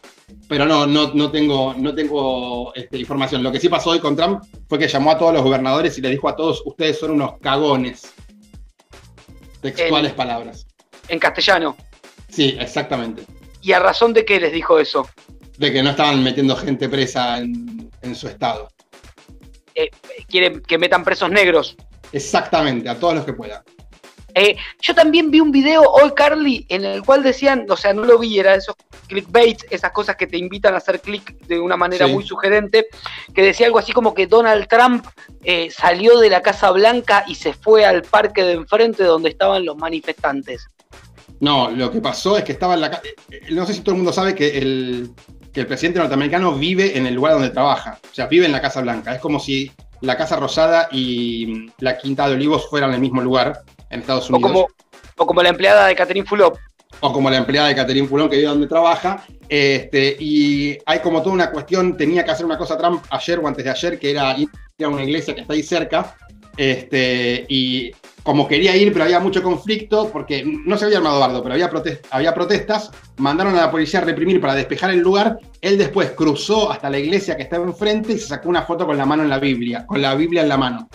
[0.48, 3.44] Pero no, no, no tengo, no tengo este, información.
[3.44, 6.02] Lo que sí pasó hoy con Trump fue que llamó a todos los gobernadores y
[6.02, 8.14] les dijo a todos, ustedes son unos cagones.
[9.62, 10.68] Textuales palabras.
[11.08, 11.78] en castellano.
[12.30, 13.24] Sí, exactamente.
[13.62, 15.08] ¿Y a razón de qué les dijo eso?
[15.58, 18.68] De que no estaban metiendo gente presa en, en su estado.
[20.28, 21.76] Quieren que metan presos negros.
[22.12, 23.64] Exactamente, a todos los que puedan.
[24.36, 28.04] Eh, yo también vi un video hoy, Carly, en el cual decían, o sea, no
[28.04, 28.76] lo vi, era esos
[29.08, 32.14] clickbait, esas cosas que te invitan a hacer clic de una manera Sí.
[32.14, 32.88] muy sugerente,
[33.34, 35.06] que decía algo así como que Donald Trump
[35.44, 39.66] eh, salió de la Casa Blanca y se fue al parque de enfrente donde estaban
[39.66, 40.68] los manifestantes.
[41.40, 43.04] No, lo que pasó es que estaba en la casa.
[43.52, 45.12] No sé si todo el mundo sabe que el,
[45.52, 48.00] que el presidente norteamericano vive en el lugar donde trabaja.
[48.10, 49.14] O sea, vive en la Casa Blanca.
[49.14, 49.70] Es como si
[50.00, 53.62] la Casa Rosada y la Quinta de Olivos fueran el mismo lugar
[53.94, 54.52] en Estados O Unidos.
[54.52, 54.68] como,
[55.18, 56.58] o como la empleada de Catherine Fulop.
[57.00, 59.24] o como la empleada de Catherine Fulón que vive donde trabaja.
[59.50, 63.48] Este, y hay como toda una cuestión, tenía que hacer una cosa Trump ayer o
[63.48, 64.48] antes de ayer, que era ir
[64.84, 66.16] a una iglesia que está ahí cerca.
[66.56, 71.42] Este, y como quería ir, pero había mucho conflicto, porque no se había armado bardo,
[71.44, 75.40] pero había, protes- había protestas, mandaron a la policía a reprimir para despejar el lugar.
[75.62, 78.98] Él después cruzó hasta la iglesia que estaba enfrente y se sacó una foto con
[78.98, 80.88] la mano en la Biblia, con la Biblia en la mano.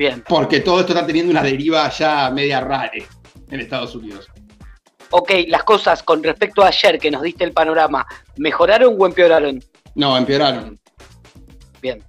[0.00, 0.24] Bien.
[0.26, 2.90] Porque todo esto está teniendo una deriva ya media rara
[3.50, 4.28] en Estados Unidos.
[5.10, 8.06] Ok, las cosas con respecto a ayer que nos diste el panorama,
[8.38, 9.62] ¿mejoraron o empeoraron?
[9.94, 10.80] No, empeoraron.
[11.82, 12.02] Bien.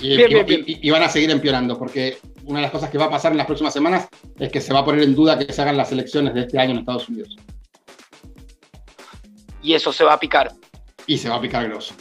[0.00, 0.64] Y, Bien, y- bien, bien.
[0.66, 3.32] y- y van a seguir empeorando, porque una de las cosas que va a pasar
[3.32, 5.76] en las próximas semanas es que se va a poner en duda que se hagan
[5.76, 7.36] las elecciones de este año en Estados Unidos.
[9.62, 10.52] Y eso se va a picar.
[11.06, 11.92] y se va a picar grosso.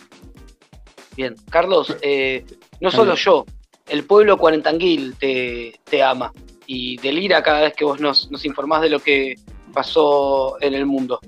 [1.18, 2.46] Bien, Carlos, eh,
[2.80, 3.46] no solo yo,
[3.90, 6.32] el pueblo cuarentanguil te, te ama
[6.66, 9.36] y delira cada vez que vos nos, nos informás de lo que
[9.74, 11.20] pasó en el mundo.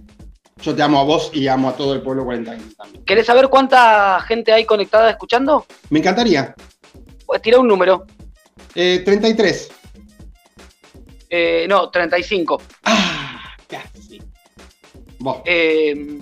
[0.62, 3.06] Yo te amo a vos y amo a todo el pueblo 40 también.
[3.06, 5.65] ¿Querés saber cuánta gente hay conectada escuchando?
[5.89, 6.54] Me encantaría.
[7.26, 8.06] Pues tira un número.
[8.76, 9.69] Eh, 33.
[11.30, 12.62] Eh, no, 35.
[12.84, 14.22] Ah, casi.
[15.19, 15.38] Vos.
[15.45, 16.19] Eh,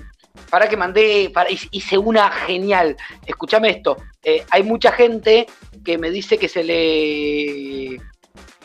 [0.52, 2.96] para que mandé, para, hice una genial.
[3.26, 3.98] Escúchame esto.
[4.24, 5.48] eh, hay mucha gente
[5.88, 7.98] que me dice que se le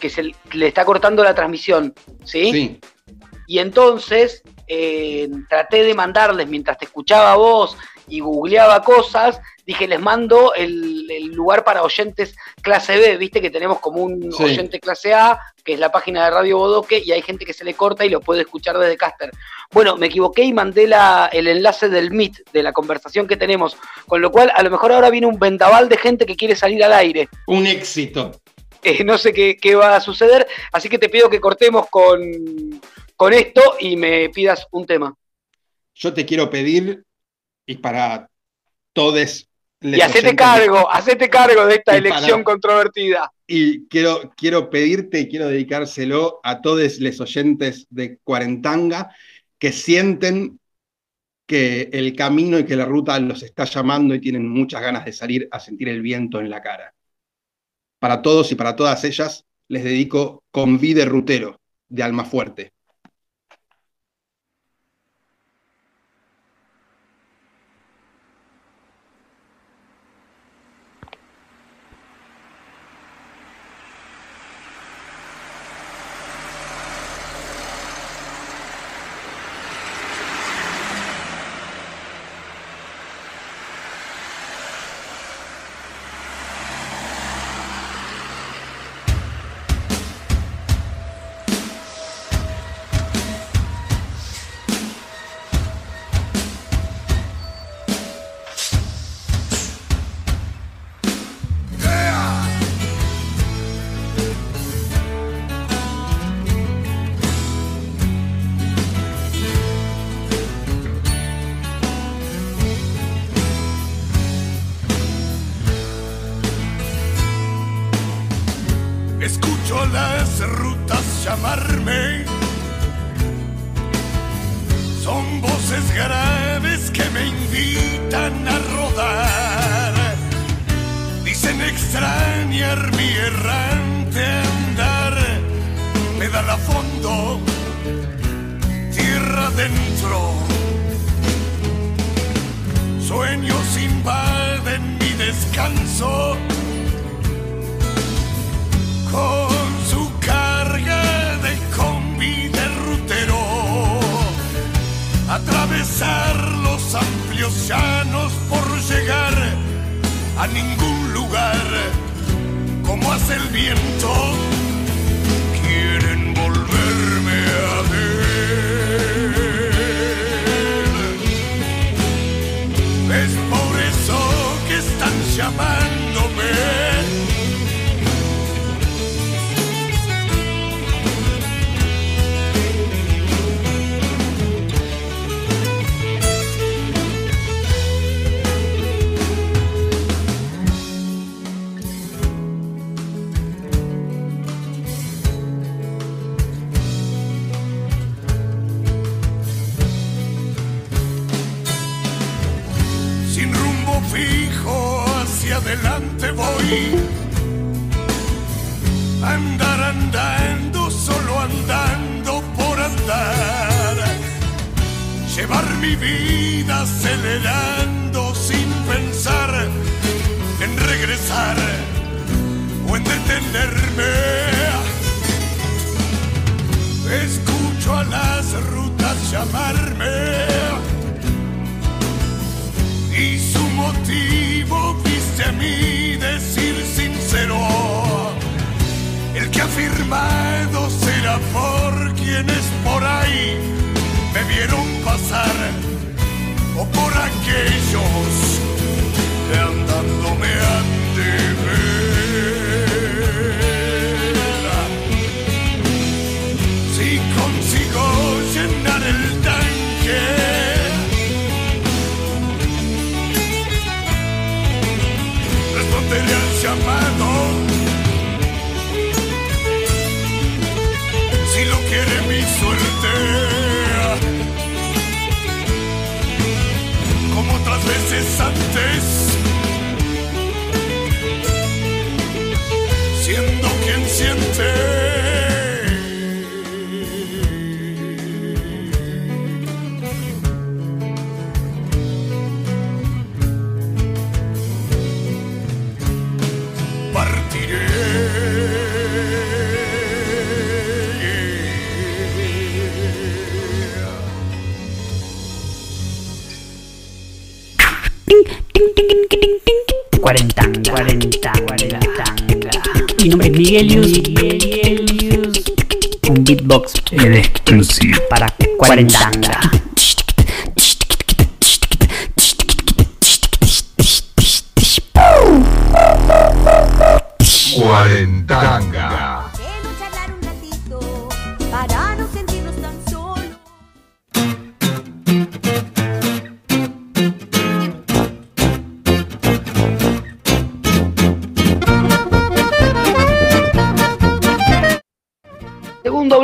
[0.01, 2.51] que se le está cortando la transmisión, ¿sí?
[2.51, 2.81] sí.
[3.47, 7.77] Y entonces eh, traté de mandarles mientras te escuchaba vos
[8.15, 13.49] y googleaba cosas, dije, les mando el, el lugar para oyentes clase B, viste que
[13.51, 14.43] tenemos como un Sí.
[14.45, 17.65] oyente clase A, que es la página de Radio Bodoque, y hay gente que se
[17.65, 19.31] le corta y lo puede escuchar desde Caster.
[19.71, 23.77] Bueno, me equivoqué y mandé la, el enlace del Meet, de la conversación que tenemos,
[24.07, 26.85] con lo cual a lo mejor ahora viene un vendaval de gente que quiere salir
[26.85, 27.29] al aire.
[27.47, 28.33] Un éxito.
[28.83, 32.21] Eh, no sé qué, qué va a suceder, así que te pido que cortemos con,
[33.17, 35.15] con esto y me pidas un tema.
[35.95, 37.05] Yo te quiero pedir,
[37.67, 38.29] y para
[38.93, 39.49] todos
[39.81, 43.33] Y hacete cargo, hacete cargo de esta para- elección controvertida.
[43.47, 49.15] Y quiero, quiero pedirte y quiero dedicárselo a todos los oyentes de Cuarentanga
[49.59, 50.59] que sienten
[51.47, 55.13] que el camino y que la ruta los está llamando y tienen muchas ganas de
[55.13, 56.95] salir a sentir el viento en la cara.
[57.99, 62.73] Para todos y para todas ellas les dedico Convide Rutero de Almafuerte.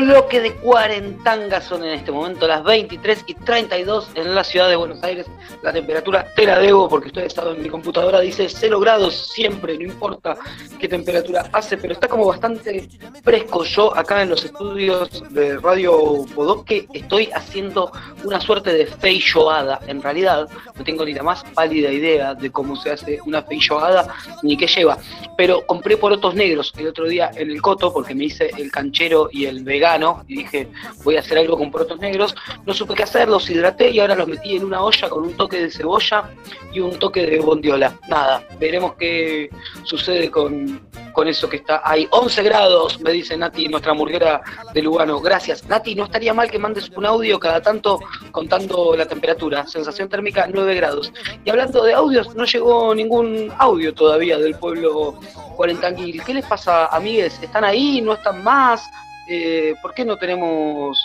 [0.08, 4.76] Bloque de cuarentanga son en este momento las 23 y 32 en la ciudad de
[4.76, 5.26] Buenos Aires.
[5.62, 9.76] La temperatura te la debo porque estoy estado en mi computadora, dice 0 grados siempre,
[9.76, 10.38] no importa
[10.78, 12.88] qué temperatura hace, pero está como bastante
[13.22, 13.64] fresco.
[13.64, 17.92] Yo acá en los estudios de Radio Bodoque estoy haciendo
[18.24, 19.78] una suerte de feijoada.
[19.88, 24.08] En realidad no tengo ni la más pálida idea de cómo se hace una feijoada
[24.42, 24.96] ni qué lleva,
[25.36, 29.28] pero compré porotos negros el otro día en el Coto porque me hice el canchero
[29.30, 30.68] y el vegano y dije
[31.04, 32.34] voy a hacer algo con porotos negros.
[32.66, 35.36] No supe qué hacer, los hidraté y ahora los metí en una olla con un
[35.36, 36.30] toque de cebolla
[36.72, 37.98] y un toque de bondiola.
[38.08, 39.50] Nada, veremos qué
[39.84, 40.80] sucede con,
[41.12, 42.06] con eso que está ahí.
[42.10, 44.40] 11 grados, me dice Nati, nuestra hamburguera
[44.72, 45.20] de Lugano.
[45.20, 45.66] Gracias.
[45.66, 49.66] Nati, no estaría mal que mandes un audio cada tanto contando la temperatura.
[49.66, 51.12] Sensación térmica 9 grados.
[51.44, 55.18] Y hablando de audios, no llegó ningún audio todavía del pueblo
[55.56, 56.22] cuarentanguil.
[56.22, 57.38] ¿Qué les pasa, amigues?
[57.42, 58.00] ¿Están ahí?
[58.00, 58.88] ¿No están más?
[59.28, 60.98] Eh, ¿Por qué no tenemos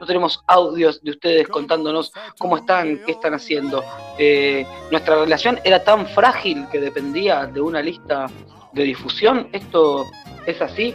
[0.00, 3.84] no tenemos audios de ustedes contándonos cómo están, qué están haciendo?
[4.18, 8.26] Eh, nuestra relación era tan frágil que dependía de una lista
[8.72, 9.48] de difusión.
[9.52, 10.06] ¿Esto
[10.46, 10.94] es así?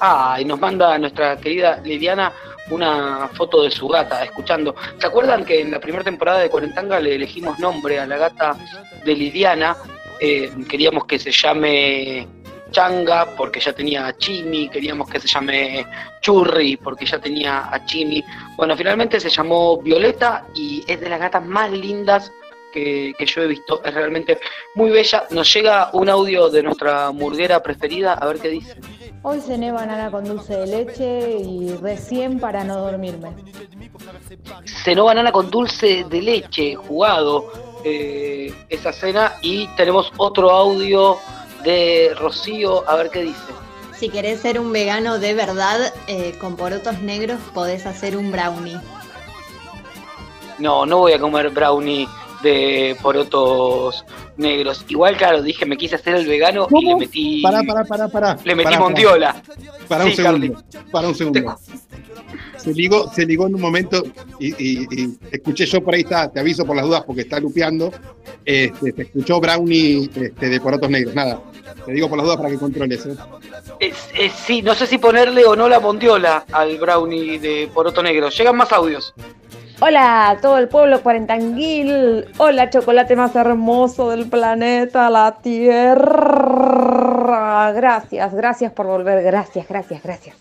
[0.00, 2.30] Ah, y nos manda nuestra querida Liliana
[2.70, 4.74] una foto de su gata, escuchando.
[4.98, 8.56] ¿Se acuerdan que en la primera temporada de Cuarentanga le elegimos nombre a la gata
[9.04, 9.76] de Liliana?
[10.20, 12.28] Eh, queríamos que se llame
[12.72, 15.86] Changa porque ya tenía a Chimi, queríamos que se llame
[16.20, 18.24] Churri porque ya tenía a Chimi.
[18.56, 22.32] Bueno, finalmente se llamó Violeta y es de las gatas más lindas
[22.72, 23.84] que, que yo he visto.
[23.84, 24.40] Es realmente
[24.74, 25.24] muy bella.
[25.30, 28.80] Nos llega un audio de nuestra murguera preferida, a ver qué dice.
[29.24, 33.28] Hoy cené banana con dulce de leche y recién para no dormirme.
[34.64, 37.52] Cenó banana con dulce de leche, jugado
[37.84, 39.34] eh, esa cena.
[39.40, 41.18] Y tenemos otro audio
[41.64, 43.38] de Rocío, a ver qué dice.
[43.98, 48.76] Si querés ser un vegano de verdad, eh, con porotos negros podés hacer un brownie.
[50.58, 52.06] No, no voy a comer brownie
[52.42, 54.04] de porotos
[54.36, 54.84] negros.
[54.88, 57.42] Igual, claro, dije, me quise hacer el vegano y le metí.
[57.42, 58.38] Pará, pará, pará, pará.
[58.44, 59.42] Le metí Pará, mondiola.
[59.88, 60.54] Para un Sí, segundo.
[60.54, 60.90] Carly.
[60.90, 61.56] Para un segundo.
[62.58, 64.04] Se ligó, se ligó en un momento
[64.38, 67.40] y, y- y escuché yo por ahí está, te aviso por las dudas porque está
[67.40, 67.92] lupeando.
[68.44, 71.14] Este, se escuchó Brownie este, de porotos negros.
[71.14, 71.40] Nada.
[71.84, 73.04] Te digo por las dudas para que controles.
[73.06, 73.16] ¿eh?
[73.80, 78.02] Es- es- sí, no sé si ponerle o no la mondiola al brownie de poroto
[78.02, 78.28] negro.
[78.28, 79.12] Llegan más audios.
[79.80, 82.26] Hola a todo el pueblo cuarentanguil.
[82.38, 85.38] Hola, chocolate más hermoso del planeta, la
[86.42, 87.72] tierra.
[87.72, 89.22] Gracias, gracias por volver.
[89.24, 90.36] Gracias, gracias, gracias.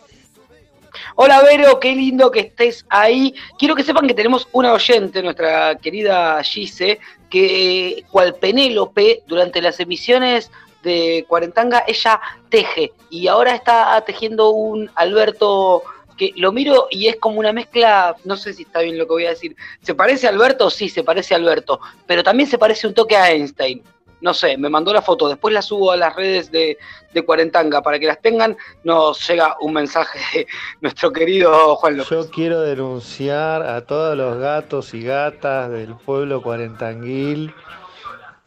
[1.15, 3.33] Hola Vero, qué lindo que estés ahí.
[3.57, 9.79] Quiero que sepan que tenemos una oyente, nuestra querida Gise, que cual Penélope, durante las
[9.79, 10.51] emisiones
[10.83, 15.83] de Cuarentanga, ella teje y ahora está tejiendo un Alberto
[16.17, 19.13] que lo miro y es como una mezcla, no sé si está bien lo que
[19.13, 19.55] voy a decir.
[19.81, 20.69] ¿Se parece a Alberto?
[20.69, 23.81] Sí, se parece a Alberto, pero también se parece un toque a Einstein.
[24.21, 26.77] No sé, me mandó la foto, después la subo a las redes de,
[27.11, 28.55] de Cuarentanga para que las tengan.
[28.83, 30.47] Nos llega un mensaje de
[30.79, 32.11] nuestro querido Juan López.
[32.11, 37.51] Yo quiero denunciar a todos los gatos y gatas del pueblo cuarentanguil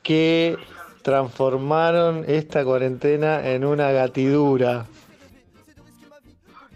[0.04, 0.56] que
[1.04, 4.86] transformaron esta cuarentena en una gatidura.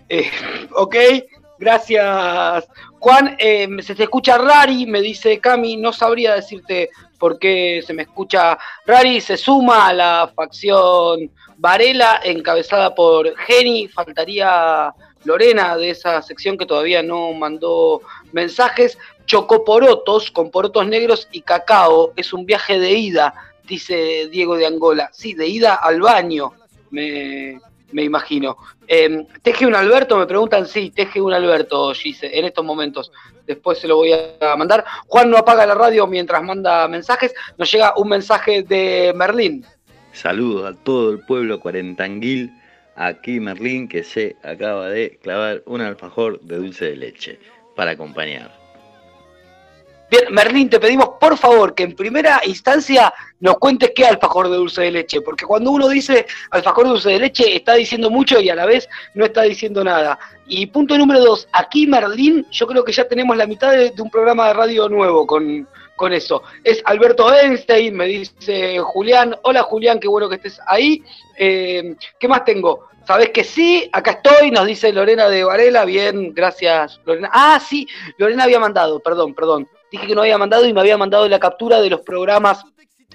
[0.06, 0.30] Eh,
[0.74, 0.96] ok,
[1.58, 3.36] gracias Juan.
[3.38, 8.02] Eh, se te escucha Rari, me dice Cami, no sabría decirte por qué se me
[8.02, 9.22] escucha Rari.
[9.22, 13.88] Se suma a la facción Varela, encabezada por Geni.
[13.88, 14.92] Faltaría
[15.24, 18.98] Lorena de esa sección que todavía no mandó mensajes.
[19.24, 22.12] Chocoporotos con porotos negros y cacao.
[22.14, 23.34] Es un viaje de ida,
[23.68, 25.10] dice Diego de Angola.
[25.12, 26.52] Sí, de ida al baño,
[26.90, 27.60] me,
[27.92, 28.56] me imagino.
[28.86, 30.16] Eh, ¿Teje un Alberto?
[30.16, 33.12] Me preguntan, sí, teje un Alberto, Gise, en estos momentos.
[33.46, 34.84] Después se lo voy a mandar.
[35.06, 37.34] Juan no apaga la radio mientras manda mensajes.
[37.56, 39.64] Nos llega un mensaje de Merlín.
[40.12, 42.52] Saludos a todo el pueblo cuarentanguil.
[42.96, 47.38] Aquí Merlín que se acaba de clavar un alfajor de dulce de leche
[47.76, 48.57] para acompañar.
[50.10, 54.56] Bien, Merlín, te pedimos por favor que en primera instancia nos cuentes qué alfajor de
[54.56, 58.40] dulce de leche, porque cuando uno dice alfajor de dulce de leche está diciendo mucho
[58.40, 60.18] y a la vez no está diciendo nada.
[60.46, 64.10] Y punto número dos, aquí Merlín, yo creo que ya tenemos la mitad de, un
[64.10, 66.42] programa de radio nuevo con, con eso.
[66.64, 71.02] Es Alberto Einstein, me dice Julián, hola Julián, qué bueno que estés ahí.
[71.36, 72.88] Eh, ¿Qué más tengo?
[73.06, 77.30] Sabes que sí, acá estoy, nos dice Lorena de Varela, bien, gracias Lorena.
[77.30, 79.68] Ah, sí, Lorena había mandado, perdón, perdón.
[79.90, 82.64] Dije que no había mandado y me había mandado la captura de los programas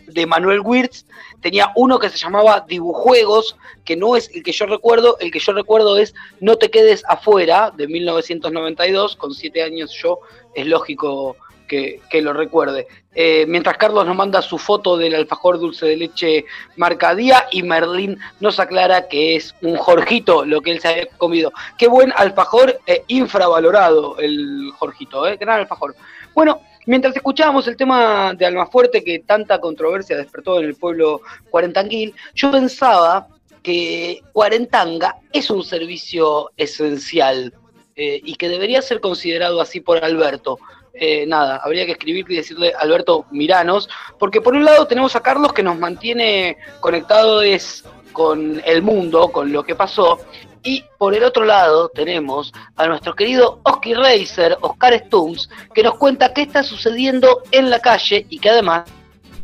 [0.07, 1.05] de Manuel Wirtz.
[1.41, 3.55] Tenía uno que se llamaba Dibujuegos,
[3.85, 7.03] que no es el que yo recuerdo, el que yo recuerdo es No te quedes
[7.07, 10.19] afuera, de 1992, con siete años yo,
[10.55, 11.35] es lógico
[11.67, 12.87] que, que lo recuerde.
[13.15, 16.45] Eh, mientras Carlos nos manda su foto del alfajor dulce de leche
[16.77, 21.05] marca día y Merlín nos aclara que es un Jorgito lo que él se había
[21.17, 21.51] comido.
[21.77, 25.95] Qué buen alfajor, eh, infravalorado el Jorgito, eh, gran alfajor.
[26.33, 32.13] Bueno, mientras escuchábamos el tema de Almafuerte que tanta controversia despertó en el pueblo cuarentanguil,
[32.33, 33.27] yo pensaba
[33.61, 37.53] que Cuarentanga es un servicio esencial
[37.95, 40.59] eh, y que debería ser considerado así por Alberto.
[40.93, 45.21] Eh, nada, habría que escribirle y decirle Alberto Miranos, porque por un lado tenemos a
[45.21, 50.19] Carlos que nos mantiene conectados con el mundo, con lo que pasó,
[50.63, 55.95] y por el otro lado tenemos a nuestro querido Oski Racer, Oscar Stumps, que nos
[55.95, 58.83] cuenta qué está sucediendo en la calle y que además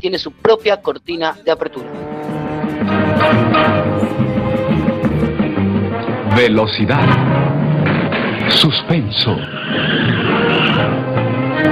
[0.00, 1.88] tiene su propia cortina de apertura.
[6.34, 7.06] Velocidad.
[8.48, 9.36] Suspenso.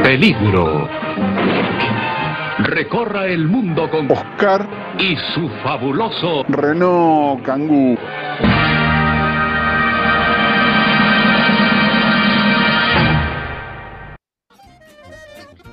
[0.02, 0.88] Peligro.
[2.58, 7.96] Recorra el mundo con Oscar y su fabuloso Renault Kangoo.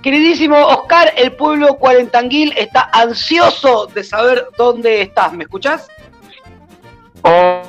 [0.05, 5.33] Queridísimo Oscar, el pueblo cuarentanguil está ansioso de saber dónde estás.
[5.33, 5.87] ¿Me escuchás?
[7.23, 7.63] Hola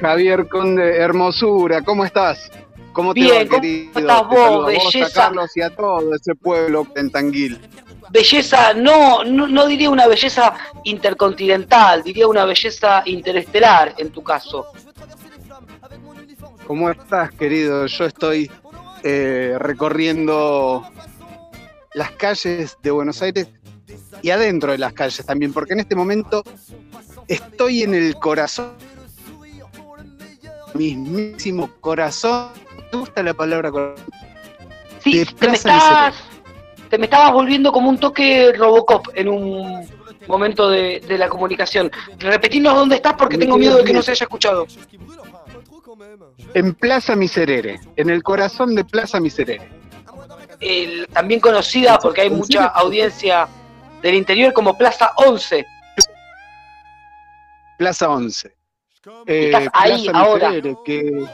[0.00, 2.52] Javier Conde, hermosura, ¿cómo estás?
[2.92, 3.98] ¿Cómo te Bien, va, ¿cómo querido?
[3.98, 5.06] estás Te vos, belleza?
[5.06, 7.60] a Carlos y a todo ese pueblo cuarentanguil.
[8.10, 14.66] Belleza, no, no, no diría una belleza intercontinental, diría una belleza interestelar en tu caso.
[16.64, 17.86] ¿Cómo estás, querido?
[17.86, 18.48] Yo estoy
[19.02, 20.86] eh, recorriendo
[21.96, 23.48] las calles de Buenos Aires
[24.20, 26.42] y adentro de las calles también, porque en este momento
[27.26, 28.74] estoy en el corazón,
[30.74, 32.50] mismísimo corazón.
[32.90, 34.04] ¿Te gusta la palabra corazón?
[35.02, 36.16] Sí, te me, estás,
[36.90, 39.88] te me estabas volviendo como un toque Robocop en un
[40.28, 41.90] momento de, de la comunicación.
[42.18, 44.66] Repetinos dónde estás porque tengo miedo de que no se haya escuchado.
[46.52, 49.75] En Plaza Miserere, en el corazón de Plaza Miserere.
[50.60, 53.48] El- también conocida porque hay mucha audiencia
[54.02, 55.64] del interior como Plaza 11.
[57.78, 58.52] Plaza 11.
[59.26, 60.48] Eh, Estás ahí Plaza ahora.
[60.50, 61.24] Miserere, que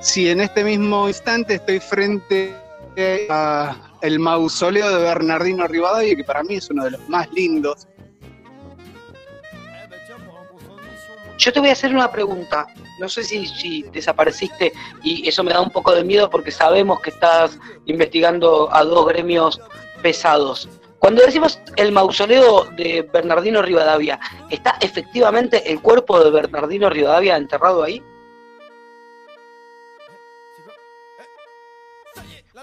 [0.00, 2.54] si en este mismo instante estoy frente
[3.30, 7.86] a el mausoleo de Bernardino Rivadavia, que para mí es uno de los más lindos.
[11.38, 12.66] Yo te voy a hacer una pregunta.
[12.98, 14.72] No sé si, desapareciste
[15.02, 19.06] y eso me da un poco de miedo porque sabemos que estás investigando a dos
[19.06, 19.60] gremios
[20.02, 20.68] pesados.
[20.98, 24.18] Cuando decimos el mausoleo de Bernardino Rivadavia,
[24.50, 28.02] ¿está efectivamente el cuerpo de Bernardino Rivadavia enterrado ahí?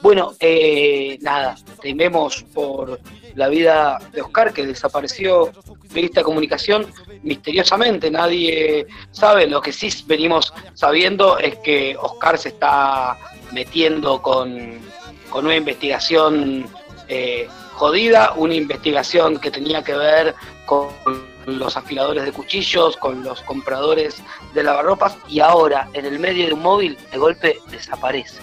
[0.02, 3.00] Bueno, eh, nada, tememos por
[3.36, 5.52] la vida de Oscar que desapareció
[5.94, 6.88] de esta comunicación
[7.24, 13.18] misteriosamente, nadie sabe, lo que sí venimos sabiendo es que Oscar se está
[13.52, 14.80] metiendo con,
[15.30, 16.68] con una investigación
[17.08, 20.90] eh, jodida, una investigación que tenía que ver con
[21.46, 24.22] los afiladores de cuchillos, con los compradores
[24.54, 28.42] de lavarropas y ahora en el medio de un móvil de golpe desaparece.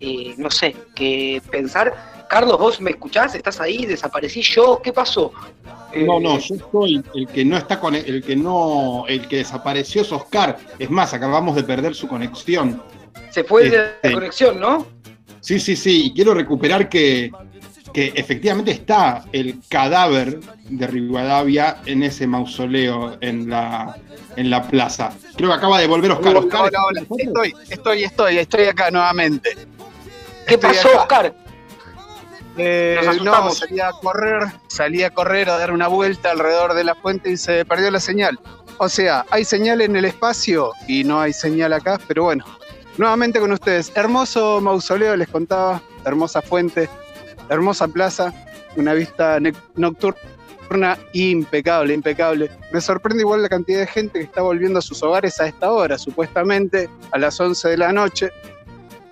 [0.00, 2.26] Eh, no sé, qué pensar.
[2.28, 5.32] Carlos, vos me escuchás, estás ahí, desaparecí yo, ¿qué pasó?
[5.92, 9.36] Eh, No, no, yo soy el que no está con el que no, el que
[9.36, 10.58] desapareció es Oscar.
[10.78, 12.82] Es más, acabamos de perder su conexión.
[13.30, 14.86] Se fue de Este, la conexión, ¿no?
[15.40, 17.30] Sí, sí, sí, y quiero recuperar que,
[17.94, 23.96] que efectivamente está el cadáver de Rivadavia en ese mausoleo en la,
[24.36, 25.12] en la plaza.
[25.36, 26.36] Creo que acaba de volver Oscar.
[26.36, 27.00] Hola, Oscar, hola, hola.
[27.00, 29.56] Estoy, estoy, estoy, estoy acá nuevamente.
[30.48, 31.02] ¿Qué Estoy pasó, acá.
[31.02, 31.34] Oscar?
[32.56, 36.82] Eh, Nos no, salí a correr, salí a correr a dar una vuelta alrededor de
[36.82, 38.40] la fuente y se perdió la señal.
[38.78, 42.44] O sea, hay señal en el espacio y no hay señal acá, pero bueno,
[42.96, 43.92] nuevamente con ustedes.
[43.94, 46.88] Hermoso mausoleo, les contaba, hermosa fuente,
[47.48, 48.32] hermosa plaza,
[48.76, 49.38] una vista
[49.76, 52.50] nocturna impecable, impecable.
[52.72, 55.70] Me sorprende igual la cantidad de gente que está volviendo a sus hogares a esta
[55.70, 58.30] hora, supuestamente a las 11 de la noche.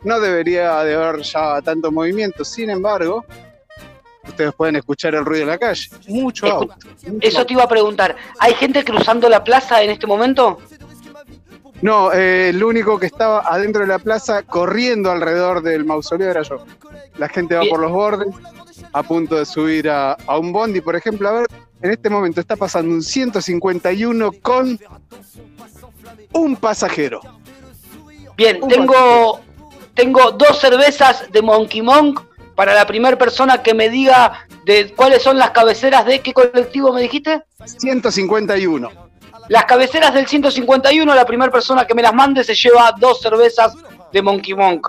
[0.07, 3.25] No debería de haber ya tanto movimiento, sin embargo,
[4.23, 5.91] ustedes pueden escuchar el ruido de la calle.
[6.07, 6.77] Mucho auto.
[7.09, 8.15] mucho Eso te iba a preguntar.
[8.39, 10.59] ¿Hay gente cruzando la plaza en este momento?
[11.83, 16.43] No, eh, el único que estaba adentro de la plaza corriendo alrededor del mausoleo era
[16.43, 16.65] yo.
[17.19, 17.73] La gente va Bien.
[17.73, 18.29] por los bordes,
[18.93, 21.29] a punto de subir a, a un bondi, por ejemplo.
[21.29, 21.47] A ver,
[21.83, 24.79] en este momento está pasando un 151 con
[26.33, 27.21] un pasajero.
[28.37, 29.41] Bien, Un tengo,
[29.97, 32.21] tengo dos cervezas de Monkey Monk
[32.55, 36.93] para la primera persona que me diga de cuáles son las cabeceras de qué colectivo
[36.93, 37.43] me dijiste.
[37.65, 38.91] 151.
[39.49, 43.75] Las cabeceras del 151, la primera persona que me las mande se lleva dos cervezas
[44.13, 44.89] de Monkey Monk.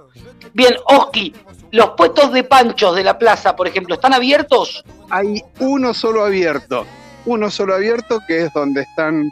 [0.53, 1.33] Bien, Oski,
[1.71, 4.83] los puestos de panchos de la plaza, por ejemplo, ¿están abiertos?
[5.09, 6.85] Hay uno solo abierto.
[7.25, 9.31] Uno solo abierto que es donde están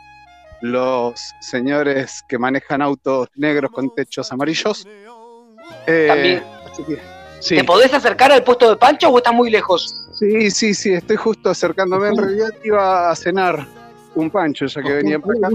[0.61, 4.87] los señores que manejan autos negros con techos amarillos.
[5.87, 6.43] Eh, También.
[6.71, 6.99] así que,
[7.39, 7.55] sí.
[7.55, 10.07] ¿Te podés acercar al puesto de pancho o estás muy lejos?
[10.13, 12.07] Sí, sí, sí, estoy justo acercándome.
[12.09, 13.67] En realidad iba a cenar
[14.15, 15.49] un pancho ya que venía por acá.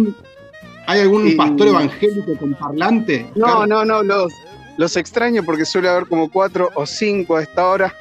[0.86, 3.30] ¿Hay algún Y- pastor evangélico con parlante?
[3.34, 4.32] No, no, no, los,
[4.76, 7.94] los extraño porque suele haber como cuatro o cinco a esta hora.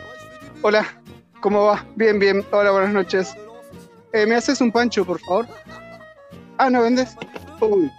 [0.62, 0.86] Hola,
[1.40, 1.86] ¿cómo va?
[1.96, 2.44] Bien, bien.
[2.52, 3.34] Hola, buenas noches.
[4.12, 5.46] Eh, ¿Me haces un pancho, por favor?
[6.58, 7.16] Ah, ¿no vendes?
[7.62, 7.90] Uy.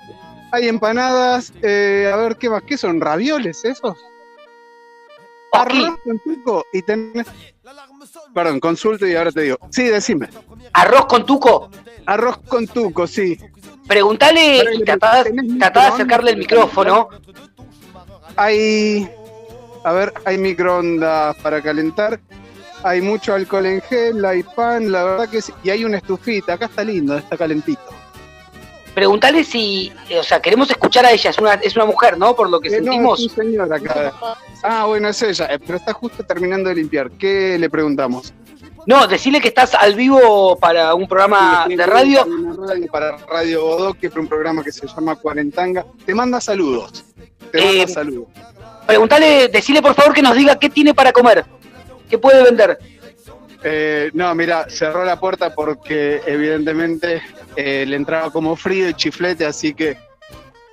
[0.53, 1.53] Hay empanadas.
[1.62, 2.62] eh, a ver, ¿qué más?
[2.64, 3.01] ¿Qué son?
[3.01, 3.97] ¿Ravioles esos?
[5.53, 7.26] Arroz con tuco y tenés...
[8.34, 9.59] Perdón, consulto y ahora te digo.
[9.70, 10.28] Sí, decime.
[10.72, 11.70] arroz con tuco.
[12.07, 13.38] Arroz con tuco, sí.
[13.86, 17.09] Preguntale y tratá, ¿tenés tratá de acercarle el micrófono.
[18.36, 19.11] Hay,
[19.84, 22.20] a ver, hay microondas para calentar,
[22.82, 26.55] hay mucho alcohol en gel, hay pan, la verdad que sí, y hay una estufita,
[26.55, 27.82] acá está lindo, está calentito.
[29.01, 32.36] Preguntale si, o sea, queremos escuchar a ella, es una, es una mujer, ¿no?
[32.36, 33.18] Por lo que Eh, no, sentimos.
[33.18, 34.12] es un señor acá.
[34.62, 37.11] Ah, bueno, es ella, eh, pero está justo terminando de limpiar.
[37.12, 38.34] ¿Qué le preguntamos?
[38.84, 42.26] No, decirle que estás al vivo para un programa Sí, de radio.
[42.92, 45.86] para Radio Godó, que es un programa que se llama Cuarentanga.
[46.05, 47.03] Te manda saludos.
[47.51, 48.28] Te manda Eh, saludos.
[48.86, 51.46] Preguntale, decirle por favor que nos diga qué tiene para comer,
[52.11, 52.78] qué puede vender.
[53.63, 57.23] Eh, no, mira, cerró la puerta porque evidentemente
[57.57, 59.97] eh, le entraba como frío y chiflete, así que.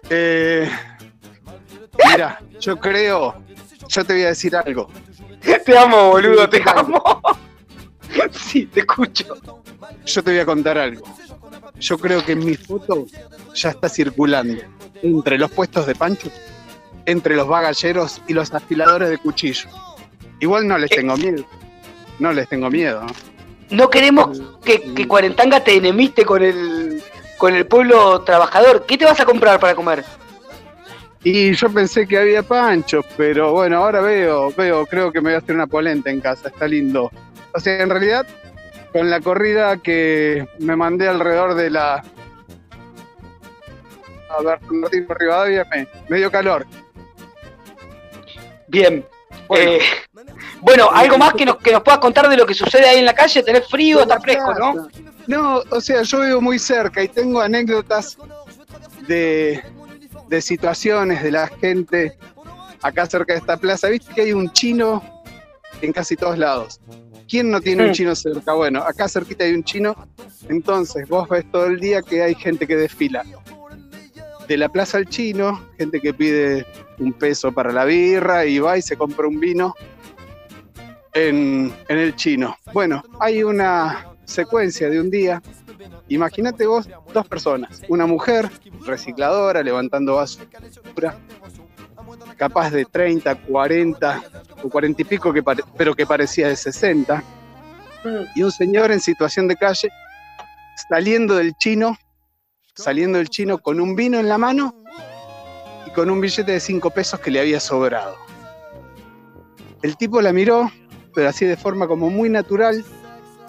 [0.09, 0.69] eh,
[2.11, 3.35] mira, yo creo.
[3.89, 4.89] Yo te voy a decir algo.
[5.65, 7.21] Te amo, boludo, te amo.
[8.31, 9.37] Sí, te escucho.
[10.05, 11.05] Yo te voy a contar algo.
[11.79, 13.05] Yo creo que mi foto
[13.53, 14.61] ya está circulando
[15.03, 16.31] entre los puestos de pancho,
[17.05, 19.69] entre los bagalleros y los afiladores de cuchillo.
[20.39, 21.45] Igual no les tengo miedo.
[22.19, 23.05] No les tengo miedo.
[23.69, 23.89] ¿no?
[23.89, 27.01] Queremos que, que Cuarentanga te enemiste con el,
[27.37, 28.85] con el pueblo trabajador.
[28.85, 30.03] ¿Qué te vas a comprar para comer?
[31.23, 35.35] Y yo pensé que había panchos, pero bueno, ahora veo, veo, creo que me voy
[35.35, 37.11] a hacer una polenta en casa, está lindo.
[37.53, 38.25] O sea, en realidad,
[38.93, 42.03] con la corrida que me mandé alrededor de la.
[44.29, 46.65] A ver, Martín por Rivadavia, me, me dio calor.
[48.67, 49.05] Bien.
[49.47, 49.71] Bueno.
[49.71, 49.79] Eh,
[50.61, 53.05] bueno, algo más que nos, que nos puedas contar de lo que sucede ahí en
[53.05, 53.43] la calle.
[53.43, 54.01] ¿Tenés frío?
[54.01, 54.87] ¿Está fresco, no?
[55.27, 58.17] No, o sea, yo vivo muy cerca y tengo anécdotas
[59.07, 59.61] de,
[60.29, 62.17] de situaciones de la gente
[62.81, 63.89] acá cerca de esta plaza.
[63.89, 65.03] Viste que hay un chino
[65.81, 66.79] en casi todos lados.
[67.27, 68.53] ¿Quién no tiene un chino cerca?
[68.53, 69.95] Bueno, acá cerquita hay un chino.
[70.47, 73.23] Entonces vos ves todo el día que hay gente que desfila.
[74.47, 76.65] De la plaza al chino, gente que pide
[76.99, 79.75] un peso para la birra y va y se compra un vino
[81.17, 82.55] en, el chino.
[82.73, 85.41] Bueno, hay una secuencia de un día.
[86.09, 88.49] Imagínate vos dos personas, una mujer
[88.85, 91.17] recicladora levantando basura,
[92.37, 94.23] capaz de 30, 40
[94.63, 95.43] o 40 y pico, que
[95.75, 97.23] pero que parecía de 60,
[98.35, 99.89] y un señor en situación de calle
[100.87, 101.97] saliendo del chino,
[102.75, 104.75] saliendo del chino con un vino en la mano
[105.85, 108.15] y con un billete de 5 pesos que le había sobrado.
[109.81, 110.71] El tipo la miró,
[111.17, 112.85] pero así de forma como muy natural,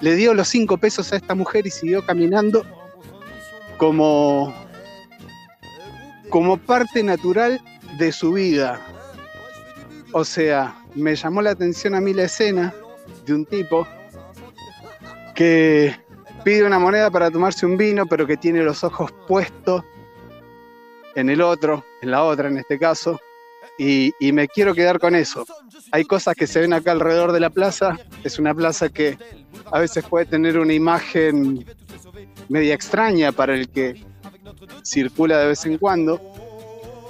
[0.00, 2.64] le dio los 5 pesos a esta mujer y siguió caminando
[3.76, 4.54] como,
[6.30, 7.60] como parte natural
[7.98, 8.80] de su vida.
[10.14, 12.72] O sea, me llamó la atención a mí la escena,
[13.26, 13.86] de un tipo
[15.34, 15.94] que
[16.44, 19.84] pide una moneda para tomarse un vino, pero que tiene los ojos puestos
[21.16, 23.20] en el otro, en la otra en este caso,
[23.78, 25.44] y, me quiero quedar con eso.
[25.92, 29.18] Hay cosas que se ven acá alrededor de la plaza, es una plaza que
[29.70, 31.64] a veces puede tener una imagen
[32.48, 34.04] media extraña para el que
[34.82, 36.20] circula de vez en cuando,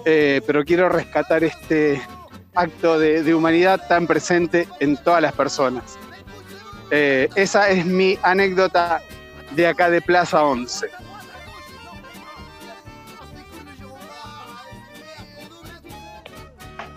[0.04, 2.02] eh, pero quiero rescatar este
[2.54, 5.98] acto de, de humanidad tan presente en todas las personas.
[6.90, 9.02] Eh, esa es mi anécdota
[9.54, 10.88] de acá de Plaza 11.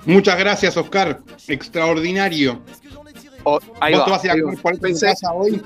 [0.06, 1.20] Muchas gracias, Oscar.
[1.48, 2.62] Extraordinario.
[3.44, 4.62] Oh, ahí ¿Vos va, te vas a ir a ahí comer va.
[4.62, 5.62] por tu Pensé- hoy?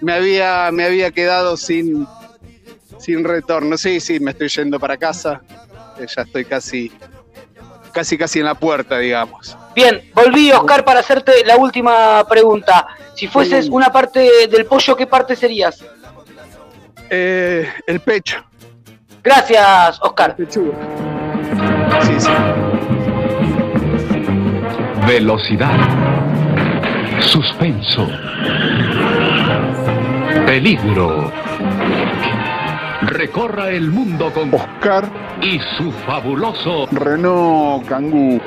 [0.00, 2.06] me había, me había quedado sin,
[2.98, 3.76] sin retorno.
[3.76, 5.42] Sí, sí, me estoy yendo para casa.
[5.98, 6.90] Eh, ya estoy casi,
[7.92, 9.56] casi, casi en la puerta, digamos.
[9.74, 12.86] Bien, volví, Oscar, para hacerte la última pregunta.
[13.14, 15.84] Si fueses una parte del pollo, ¿qué parte serías?
[17.10, 18.44] Eh, el pecho.
[19.22, 20.36] Gracias, Oscar.
[20.38, 22.30] Sí, sí.
[25.08, 25.74] Velocidad.
[27.20, 28.06] Suspenso.
[30.44, 31.32] Peligro.
[33.06, 35.08] Recorra el mundo con Oscar
[35.40, 38.38] y su fabuloso Renault Kangoo.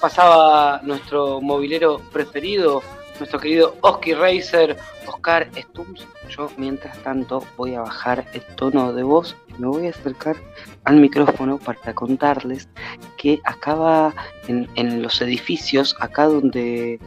[0.00, 2.84] Pasaba nuestro movilero preferido,
[3.18, 6.06] nuestro querido Oski Racer, Oscar Stums.
[6.28, 10.36] Yo, mientras tanto, voy a bajar el tono de voz y me voy a acercar
[10.84, 12.68] al micrófono para contarles
[13.16, 14.14] que acaba
[14.48, 16.98] en, en los edificios, acá donde,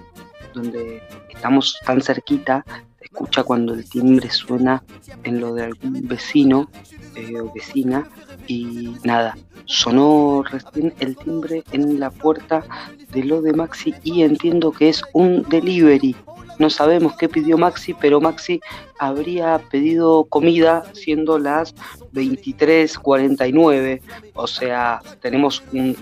[0.53, 2.65] donde estamos tan cerquita,
[2.99, 4.83] escucha cuando el timbre suena
[5.23, 6.69] en lo de algún vecino
[7.19, 8.07] eh, vecina
[8.47, 10.43] y nada, sonó
[10.99, 12.63] el timbre en la puerta
[13.11, 16.15] de lo de Maxi y entiendo que es un delivery.
[16.57, 18.59] No sabemos qué pidió Maxi, pero Maxi
[18.99, 21.73] habría pedido comida siendo las
[22.11, 24.01] 23:49.
[24.33, 25.95] O sea, tenemos un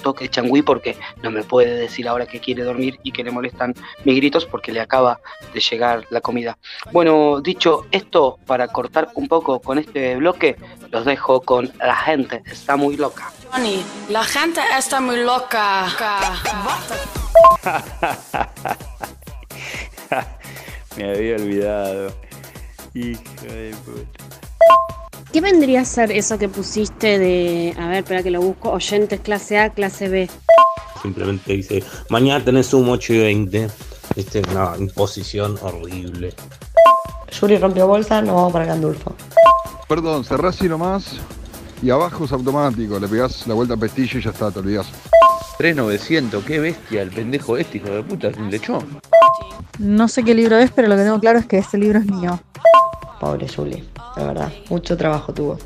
[0.00, 3.30] toque de changüí porque no me puede decir ahora que quiere dormir y que le
[3.30, 3.74] molestan
[4.04, 5.20] mis gritos porque le acaba
[5.52, 6.58] de llegar la comida.
[6.92, 10.56] Bueno, dicho esto, para cortar un poco con este bloque,
[10.90, 13.32] los dejo con la gente, está muy loca.
[13.50, 15.86] Tony, la gente está muy loca.
[20.96, 22.12] Me había olvidado.
[22.94, 24.49] Hijo de puta.
[25.32, 29.20] ¿Qué vendría a ser eso que pusiste de, a ver, espera que lo busco, oyentes
[29.20, 30.28] clase A, clase B?
[31.00, 33.68] Simplemente dice, mañana tenés un 8 y 20.
[34.16, 36.34] Viste, una imposición horrible.
[37.40, 39.14] Yuri rompió bolsa, nos vamos para Gandulfo.
[39.88, 41.20] Perdón, cerrás así nomás
[41.82, 42.98] y abajo es automático.
[42.98, 44.86] Le pegás la vuelta al pestillo y ya está, te olvidás.
[45.58, 49.00] 3900, qué bestia, el pendejo este, hijo de puta, es un lechón.
[49.78, 52.06] No sé qué libro es, pero lo que tengo claro es que este libro es
[52.06, 52.40] mío.
[53.20, 53.86] Pobre Juli,
[54.16, 55.58] de verdad, mucho trabajo tuvo.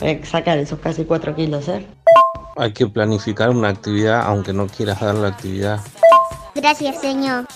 [0.00, 1.86] Hay que sacar esos casi 4 kilos, ¿eh?
[2.56, 5.80] Hay que planificar una actividad aunque no quieras dar la actividad.
[6.54, 7.46] Gracias, señor.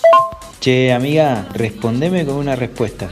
[0.59, 3.09] Che, amiga, respondeme con una respuesta.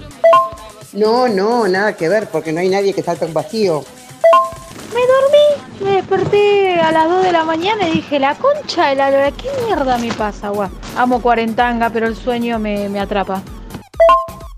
[0.94, 3.84] No, no, nada que ver, porque no hay nadie que salta un vacío.
[4.94, 8.96] Me dormí, me desperté a las 2 de la mañana y dije, la concha de
[8.96, 10.70] la lora, ¿qué mierda me pasa, guau?
[10.98, 13.42] Amo cuarentanga, pero el sueño me, me atrapa.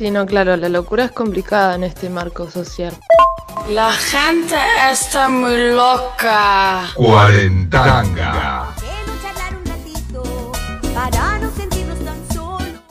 [0.02, 2.92] Sí, no, claro, la locura es complicada en este marco social.
[3.70, 4.56] La gente
[4.92, 6.90] está muy loca.
[6.96, 8.74] Cuarentanga.
[10.96, 12.82] Para no sentirnos tan solos.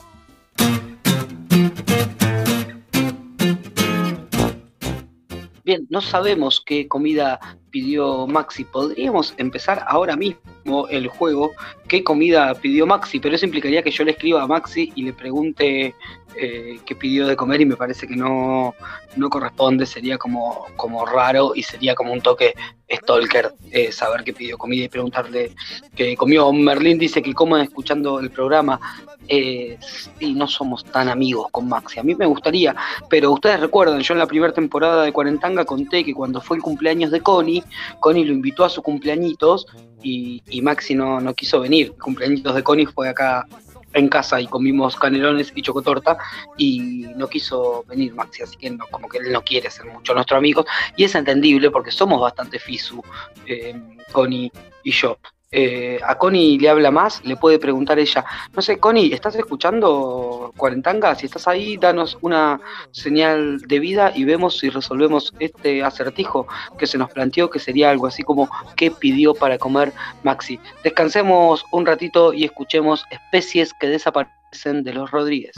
[5.65, 7.41] Bien, no sabemos qué comida
[7.71, 8.65] pidió Maxi.
[8.65, 11.51] Podríamos empezar ahora mismo el juego
[11.87, 15.13] qué comida pidió Maxi, pero eso implicaría que yo le escriba a Maxi y le
[15.13, 15.95] pregunte
[16.35, 18.73] eh, qué pidió de comer y me parece que no,
[19.17, 22.53] no corresponde, sería como, como raro y sería como un toque
[22.89, 25.53] stalker eh, saber qué pidió comida y preguntarle
[25.95, 26.51] qué comió.
[26.53, 28.79] Merlín dice que coma escuchando el programa.
[29.27, 29.77] Eh,
[30.19, 31.99] sí, no somos tan amigos con Maxi.
[31.99, 32.75] A mí me gustaría,
[33.09, 36.63] pero ustedes recuerdan, yo en la primera temporada de Cuarentanga conté que cuando fue el
[36.63, 37.60] cumpleaños de Connie,
[37.99, 39.67] Connie lo invitó a su cumpleañitos
[40.03, 41.87] y, Maxi no, no quiso venir.
[41.87, 43.45] El cumpleaños de Connie fue acá
[43.93, 46.17] en casa y comimos canelones y chocotorta
[46.57, 50.13] y no quiso venir Maxi, así que no, como que él no quiere ser mucho
[50.13, 53.03] nuestro amigo y es entendible porque somos bastante fisu,
[53.45, 53.75] eh,
[54.11, 54.51] Connie
[54.83, 55.17] y yo.
[55.53, 58.23] Eh, a Connie le habla más, le puede preguntar ella,
[58.53, 61.13] no sé, Connie, ¿estás escuchando Cuarentanga?
[61.15, 66.47] Si estás ahí, danos una señal de vida y vemos si resolvemos este acertijo
[66.77, 69.91] que se nos planteó, que sería algo así como ¿qué pidió para comer
[70.23, 70.57] Maxi?
[70.83, 75.53] Descansemos un ratito y escuchemos especies que desaparecen de los Rodríguez.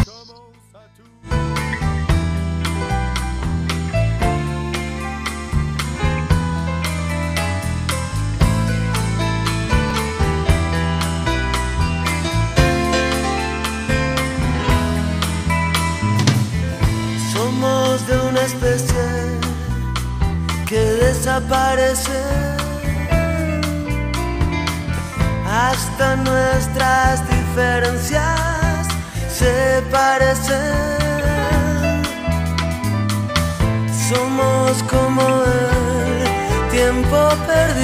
[17.94, 19.06] De una especie
[20.68, 22.24] que desaparece.
[25.48, 28.88] Hasta nuestras diferencias
[29.32, 31.04] se parecen.
[34.10, 37.83] Somos como el tiempo perdido.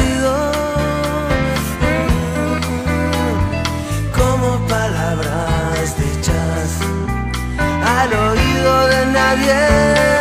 [9.36, 10.19] Nadie.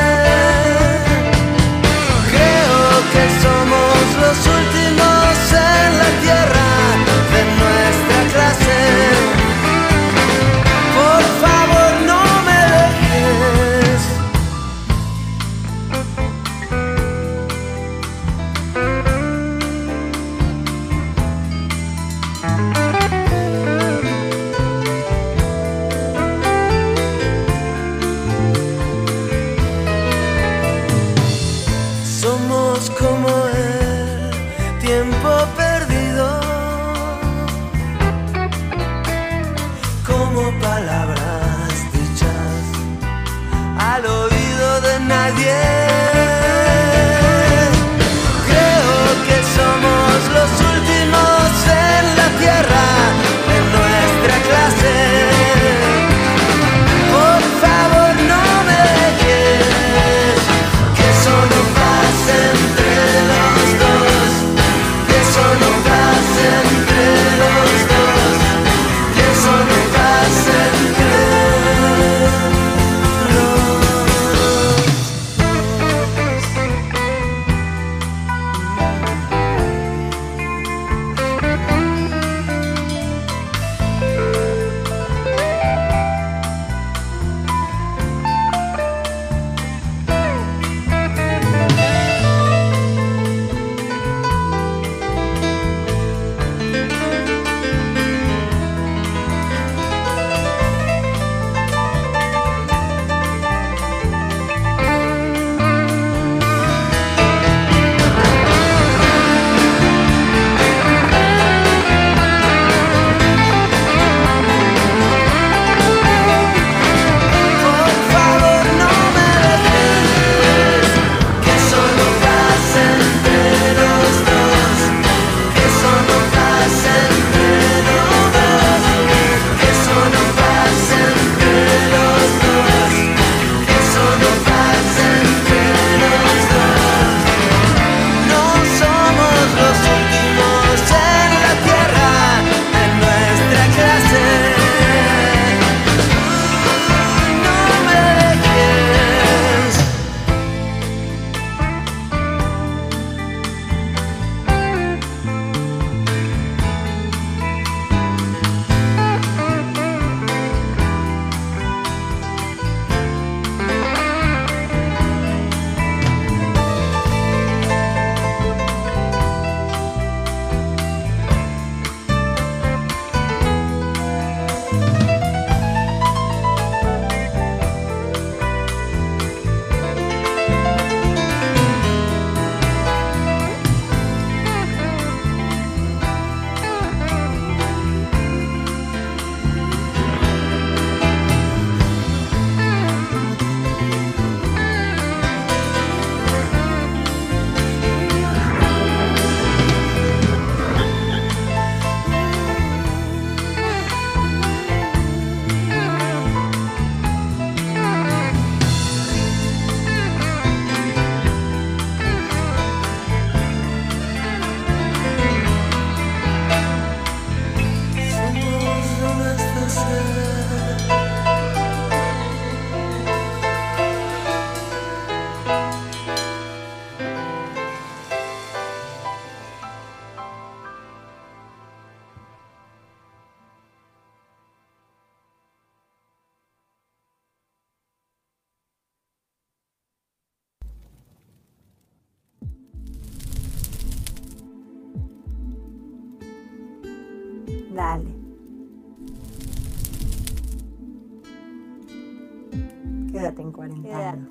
[253.69, 254.29] Quédate en.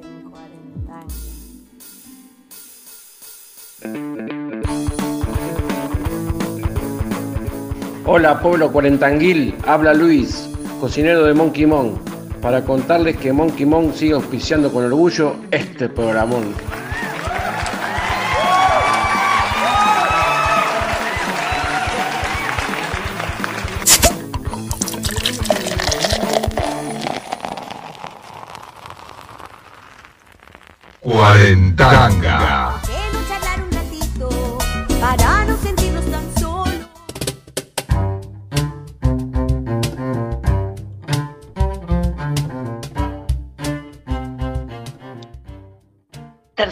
[8.06, 12.00] Hola pueblo cuarentanguil, habla Luis, cocinero de Monkey Mon,
[12.42, 16.56] para contarles que Monkey Mon sigue auspiciando con orgullo este programón.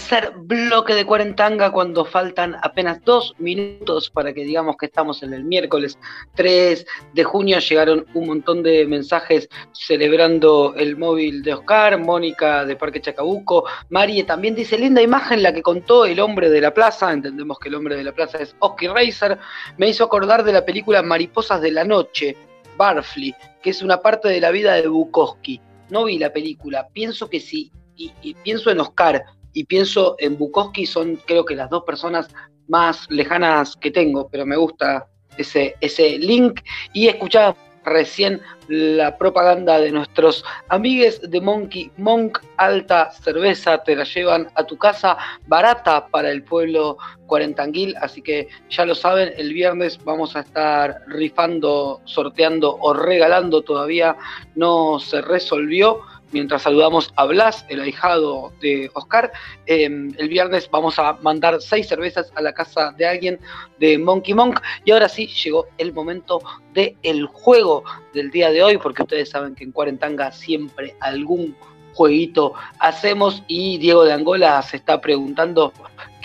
[0.07, 5.33] Tercer bloque de Cuarentanga cuando faltan apenas dos minutos para que digamos que estamos en
[5.33, 5.97] el miércoles
[6.35, 7.57] 3 de junio.
[7.57, 14.25] Llegaron un montón de mensajes celebrando el móvil de Oscar, Mónica de Parque Chacabuco, Marie
[14.25, 17.75] también dice linda imagen la que contó el hombre de la plaza, entendemos que el
[17.75, 19.39] hombre de la plaza es Oscar Reiser,
[19.77, 22.37] me hizo acordar de la película Mariposas de la Noche,
[22.77, 23.33] Barfly,
[23.63, 25.59] que es una parte de la vida de Bukowski.
[25.89, 29.25] No vi la película, pienso que sí, y pienso en Oscar
[29.55, 32.27] y pienso en Bukowski, son creo que las dos personas
[32.67, 36.59] más lejanas que tengo, pero me gusta ese, ese link.
[36.93, 44.03] Y escuchaba recién la propaganda de nuestros amigues de Monkey Monk, alta cerveza, te la
[44.03, 46.97] llevan a tu casa, barata para el pueblo
[47.27, 53.61] cuarentanguil, así que ya lo saben, el viernes vamos a estar rifando, sorteando o regalando,
[53.61, 54.17] todavía
[54.55, 56.01] no se resolvió
[56.31, 59.31] mientras saludamos a Blas, el ahijado de Oscar.
[59.65, 63.39] Eh, el viernes vamos a mandar seis cervezas a la casa de alguien
[63.79, 64.59] de Monkey Monk.
[64.83, 66.41] Y ahora sí llegó el momento
[66.73, 71.55] del juego del día de hoy, porque ustedes saben que en Cuarentanga siempre algún
[71.95, 75.71] jueguito hacemos y Diego de Angola se está preguntando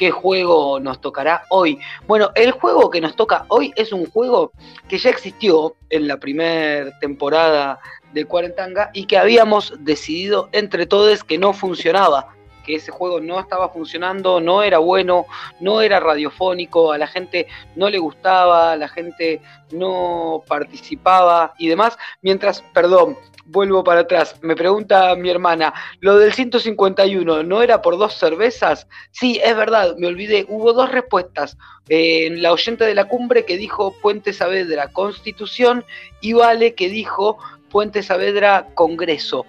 [0.00, 1.78] qué juego nos tocará hoy.
[2.06, 4.50] Bueno, el juego que nos toca hoy es un juego
[4.88, 7.78] que ya existió en la primera temporada
[8.14, 12.34] de Cuarentanga y que habíamos decidido entre todos que no funcionaba,
[12.64, 15.26] que ese juego no estaba funcionando, no era bueno,
[15.60, 17.46] no era radiofónico, a la gente
[17.76, 19.40] no le gustaba, la gente
[19.72, 26.32] no participaba y demás, mientras, perdón, vuelvo para atrás, me pregunta mi hermana, lo del
[26.32, 28.86] 151, ¿no era por dos cervezas?
[29.10, 31.56] Sí, es verdad, me olvidé, hubo dos respuestas.
[31.88, 35.84] La oyente de la cumbre que dijo Puente Saavedra Constitución
[36.20, 37.38] y Vale que dijo
[37.68, 39.44] Puente Saavedra Congreso.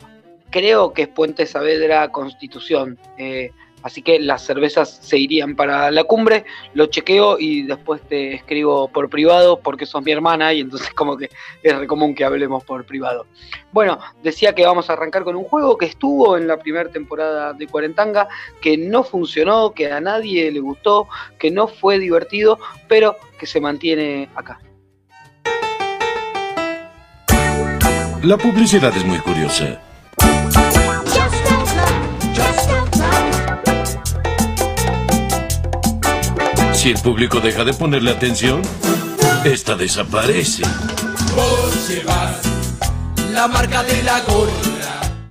[0.52, 3.00] Creo que es Puente Saavedra Constitución.
[3.18, 3.52] eh,
[3.84, 6.46] así que las cervezas se irían para la cumbre.
[6.74, 11.18] Lo chequeo y después te escribo por privado porque sos mi hermana y entonces como
[11.18, 11.30] que
[11.64, 13.26] es re común que hablemos por privado.
[13.72, 17.54] Bueno, decía que vamos a arrancar con un juego que estuvo en la primera temporada
[17.54, 18.28] de Cuarentanga,
[18.62, 21.08] que no funcionó, que a nadie le gustó,
[21.40, 24.60] que no fue divertido, pero que se mantiene acá.
[28.24, 29.82] La publicidad es muy curiosa.
[36.82, 38.64] Si el público deja de ponerle atención,
[39.46, 40.64] esta desaparece.
[41.36, 42.42] Vos llevas
[43.32, 45.30] la marca de la gorra.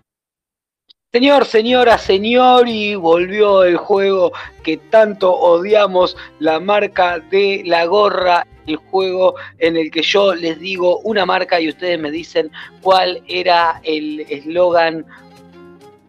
[1.12, 4.30] Señor, señora, señor, y volvió el juego
[4.62, 10.60] que tanto odiamos, la marca de la gorra, el juego en el que yo les
[10.60, 15.04] digo una marca y ustedes me dicen cuál era el eslogan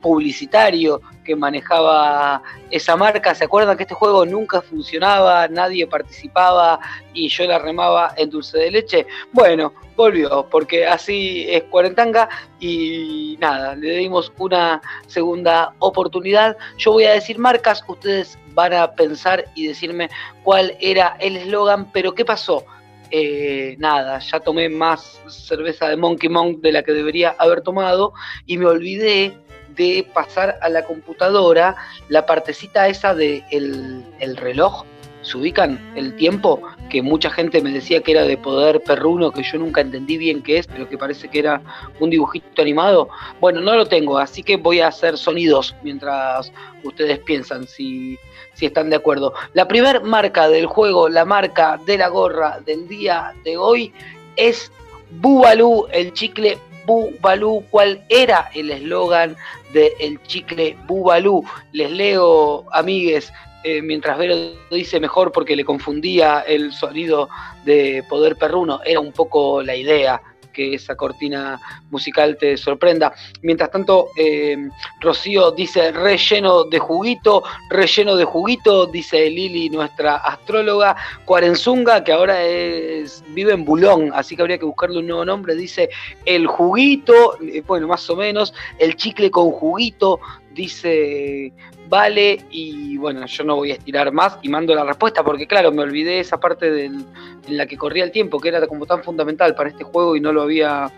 [0.02, 1.02] publicitario
[1.36, 3.36] manejaba esa marca.
[3.36, 6.80] ¿Se acuerdan que este juego nunca funcionaba, nadie participaba
[7.14, 9.08] y yo la remaba en dulce de leche?
[9.32, 12.30] Bueno, volvió, porque así es Cuarentanga
[12.60, 16.58] y nada, le dimos una segunda oportunidad.
[16.78, 20.10] Yo voy a decir marcas, ustedes van a pensar y decirme
[20.44, 22.66] cuál era el eslogan, pero ¿qué pasó?
[23.14, 28.14] Eh, nada, ya tomé más cerveza de Monkey Monk de la que debería haber tomado
[28.46, 29.38] y me olvidé
[29.76, 31.76] de pasar a la computadora
[32.10, 34.86] la partecita esa de el, el reloj.
[35.22, 36.64] ¿Se ubican el tiempo?
[36.90, 40.42] Que mucha gente me decía que era de poder perruno, que yo nunca entendí bien
[40.42, 41.62] qué es, pero que parece que era
[42.00, 43.08] un dibujito animado.
[43.40, 46.52] Bueno, no lo tengo, así que voy a hacer sonidos mientras
[46.84, 48.18] ustedes piensan si,
[48.56, 49.34] si están de acuerdo.
[49.54, 53.94] La primer marca del juego, la marca de la gorra del día de hoy,
[54.36, 54.72] es
[55.12, 57.64] Bubalú, el chicle Bubalú.
[57.70, 59.36] ¿Cuál era el eslogan
[59.74, 61.44] del chicle Bubalú?
[61.72, 63.32] Les leo, amigues,
[63.64, 64.36] eh, mientras Vero
[64.72, 67.30] dice mejor porque le confundía el sonido
[67.64, 70.22] de Poder Perruno, era un poco la idea
[70.52, 73.14] que esa cortina musical te sorprenda.
[73.42, 80.96] Mientras tanto, eh, Rocío dice relleno de juguito, relleno de juguito, dice Lili, nuestra astróloga.
[81.26, 85.56] Cuarenzunga, que ahora es, vive en Bulón, así que habría que buscarle un nuevo nombre,
[85.56, 85.90] dice
[86.26, 90.20] el juguito, eh, bueno, más o menos, el chicle con juguito,
[90.54, 91.54] dice
[91.92, 95.74] vale y bueno, yo no voy a estirar más y mando la respuesta porque claro,
[95.74, 97.06] me olvidé esa parte del,
[97.46, 100.22] en la que corría el tiempo, que era como tan fundamental para este juego y
[100.22, 100.90] no lo había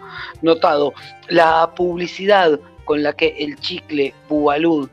[0.44, 0.94] notado.
[1.30, 4.88] La publicidad con la que el chicle Bubalud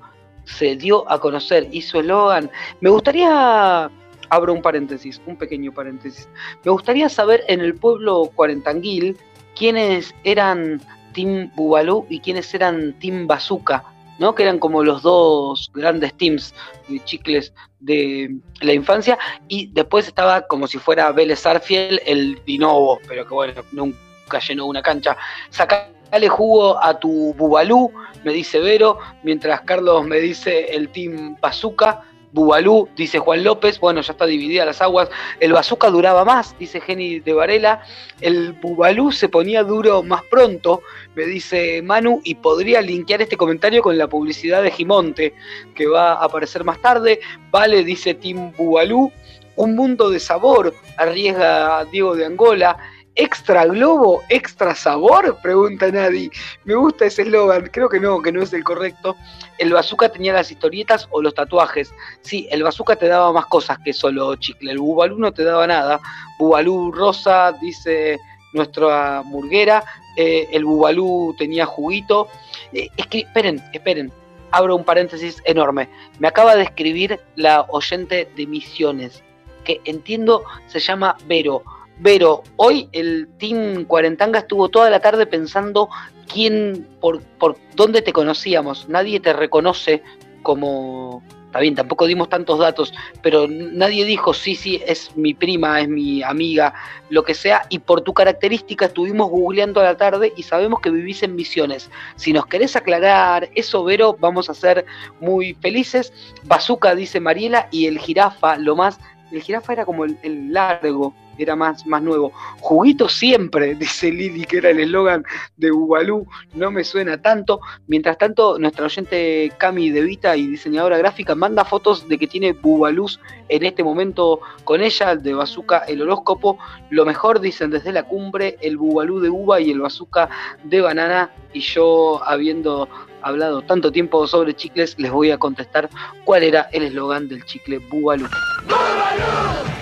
[0.45, 3.91] se dio a conocer y su eslogan, me gustaría,
[4.31, 6.31] abro un paréntesis, un pequeño paréntesis,
[6.65, 9.19] me gustaría saber en el pueblo cuarentanguil
[9.55, 10.81] quiénes eran
[11.13, 13.85] Team Bubalú y quiénes eran Team Bazooka
[14.21, 14.35] ¿no?
[14.35, 16.55] que eran como los dos grandes teams
[16.87, 19.19] de chicles de la infancia,
[19.49, 24.67] y después estaba como si fuera Vélez Arfiel, el Dinovo, pero que bueno, nunca llenó
[24.67, 25.17] una cancha.
[25.49, 27.91] Sacale jugo a tu Bubalú,
[28.23, 32.05] me dice Vero, mientras Carlos me dice el team Bazooka.
[32.33, 35.09] Bubalú, dice Juan López, bueno, ya está dividida las aguas.
[35.41, 37.83] El bazooka duraba más, dice Jenny de Varela.
[38.21, 40.83] El Bubalú se ponía duro más pronto,
[41.15, 45.35] me dice Manu, y podría linkear este comentario con la publicidad de Gimonte,
[45.75, 47.21] que va a aparecer más tarde.
[47.51, 49.11] Vale, dice Tim Bubalú.
[49.57, 52.79] Un mundo de sabor, arriesga Diego de Angola.
[53.17, 54.23] ¿Extra globo?
[54.29, 55.37] ¿Extra sabor?
[55.43, 56.31] Pregunta Nadie.
[56.65, 59.17] Me gusta ese eslogan, creo que no, que no es el correcto.
[59.59, 61.93] El bazooka tenía las historietas o los tatuajes.
[62.23, 64.71] Sí, el bazooka te daba más cosas que solo chicle.
[64.71, 66.01] El bubalú no te daba nada.
[66.39, 68.19] Bubalú rosa, dice
[68.53, 69.85] nuestra murguera.
[70.17, 72.29] Eh, el bubalú tenía juguito.
[72.73, 74.13] Eh, es que, esperen, esperen.
[74.53, 75.89] Abro un paréntesis enorme.
[76.21, 79.23] Me acaba de escribir la oyente de Misiones,
[79.65, 81.63] que entiendo se llama Vero.
[82.03, 85.91] Vero, hoy el Team Cuarentanga estuvo toda la tarde pensando
[86.33, 88.89] quién, por, por dónde te conocíamos.
[88.89, 90.03] Nadie te reconoce
[90.43, 91.23] como.
[91.45, 95.89] Está bien, tampoco dimos tantos datos, pero nadie dijo, sí, sí, es mi prima, es
[95.89, 96.73] mi amiga,
[97.09, 100.91] lo que sea, y por tu característica estuvimos googleando a la tarde y sabemos que
[100.91, 101.91] vivís en Misiones.
[102.15, 104.87] Si nos querés aclarar eso, Vero, vamos a ser
[105.21, 106.13] muy felices.
[106.45, 109.01] Bazooka, dice Mariela, y el jirafa, lo más
[109.33, 112.33] el jirafa era como el, el, largo, era más, más nuevo.
[112.61, 115.25] Juguito siempre, dice Lili, que era el eslogan
[115.57, 117.61] de Bubalú, no me suena tanto.
[117.87, 122.53] Mientras tanto, nuestra oyente Cami De Vita y diseñadora gráfica manda fotos de que tiene
[122.53, 126.59] Bubalús en este momento con ella, de Bazooka el horóscopo.
[126.91, 130.29] Lo mejor, dicen desde la cumbre, el Bubalú de uva y el Bazooka
[130.65, 131.31] de banana.
[131.53, 132.89] Y yo, habiendo
[133.23, 135.91] hablado tanto tiempo sobre chicles, les voy a contestar
[136.25, 138.27] cuál era el eslogan del chicle Bubalú.
[138.65, 139.80] Bubalú,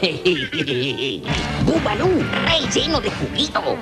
[2.46, 3.76] relleno de juguito.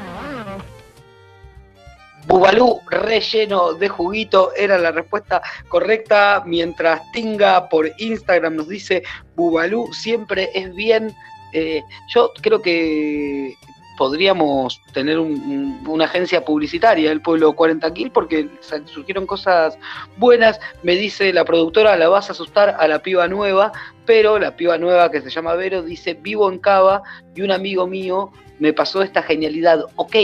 [2.27, 9.03] Bubalú relleno de juguito era la respuesta correcta, mientras Tinga por Instagram nos dice
[9.37, 11.15] Bubalú siempre es bien.
[11.53, 13.55] Eh, yo creo que
[13.99, 18.49] podríamos tener un, una agencia publicitaria del pueblo 40 Kill porque
[18.87, 19.77] surgieron cosas
[20.17, 20.61] buenas.
[20.85, 23.73] Me dice la productora, la vas a asustar a la piba nueva,
[24.07, 27.03] pero la piba nueva que se llama Vero dice, vivo en Cava
[27.35, 28.31] y un amigo mío
[28.61, 29.85] me pasó esta genialidad.
[29.97, 30.15] Ok,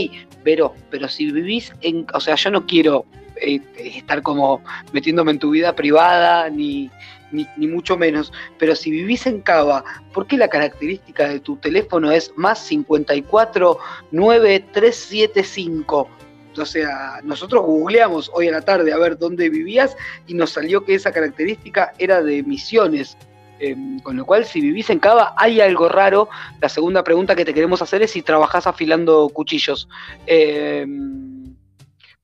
[0.45, 2.07] Vero, pero si vivís en...
[2.14, 3.07] O sea, yo no quiero
[3.41, 4.62] eh, estar como
[4.93, 6.91] metiéndome en tu vida privada ni,
[7.31, 12.12] ni, mucho menos, pero si vivís en Cava, ¿por qué la característica de tu teléfono
[12.12, 13.79] es más 54
[14.12, 16.09] 9375?
[16.57, 19.97] O sea, nosotros googleamos hoy a la tarde a ver dónde vivías
[20.27, 23.16] y nos salió que esa característica era de Misiones.
[23.61, 26.29] Eh, con lo cual, si vivís en Cava, hay algo raro.
[26.61, 29.89] La segunda pregunta que te queremos hacer es si trabajás afilando cuchillos.
[30.27, 30.87] Eh,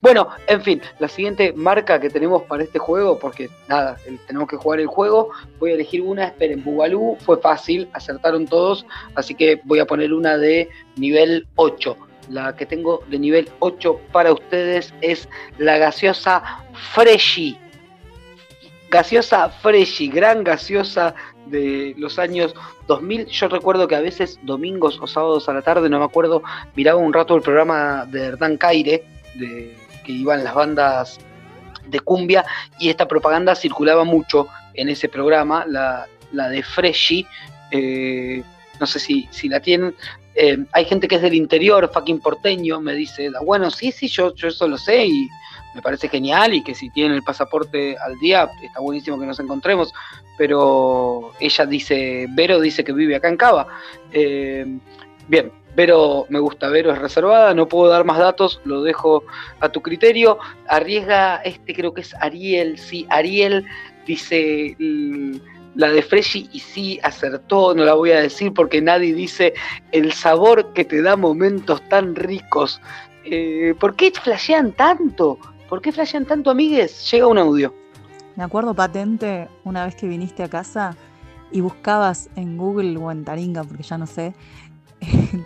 [0.01, 4.57] bueno, en fin, la siguiente marca que tenemos para este juego, porque nada, tenemos que
[4.57, 5.29] jugar el juego,
[5.59, 8.83] voy a elegir una, esperen, Bubalú, fue fácil, acertaron todos,
[9.13, 11.95] así que voy a poner una de nivel 8.
[12.29, 15.29] La que tengo de nivel 8 para ustedes es
[15.59, 16.41] la gaseosa
[16.93, 17.59] Freshy.
[18.89, 21.13] Gaseosa Freshy, gran gaseosa
[21.45, 22.55] de los años
[22.87, 23.27] 2000.
[23.27, 26.41] Yo recuerdo que a veces domingos o sábados a la tarde, no me acuerdo,
[26.75, 29.03] miraba un rato el programa de Hernán Caire,
[29.35, 29.77] de
[30.11, 31.19] iban las bandas
[31.87, 32.45] de cumbia
[32.79, 36.07] y esta propaganda circulaba mucho en ese programa, la,
[36.49, 37.25] de Freshy,
[37.71, 38.43] eh,
[38.79, 39.93] no sé si, si, la tienen,
[40.33, 44.33] Eh, hay gente que es del interior, fucking porteño, me dice, bueno, sí, sí, yo,
[44.33, 45.27] yo eso lo sé y
[45.73, 49.39] me parece genial y que si tienen el pasaporte al día, está buenísimo que nos
[49.39, 49.93] encontremos,
[50.37, 53.67] pero ella dice, Vero dice que vive acá en Cava.
[54.11, 54.65] Eh,
[55.27, 59.23] bien, Vero, me gusta, Vero es reservada, no puedo dar más datos, lo dejo
[59.59, 60.37] a tu criterio.
[60.67, 63.65] Arriesga, este creo que es Ariel, sí, Ariel
[64.05, 65.35] dice mm,
[65.75, 69.53] la de Freshy y sí acertó, no la voy a decir porque nadie dice
[69.91, 72.81] el sabor que te da momentos tan ricos.
[73.23, 75.37] Eh, ¿Por qué flashean tanto?
[75.69, 77.09] ¿Por qué flashean tanto, amigues?
[77.09, 77.73] Llega un audio.
[78.35, 80.95] Me acuerdo patente una vez que viniste a casa
[81.51, 84.33] y buscabas en Google o en Taringa, porque ya no sé,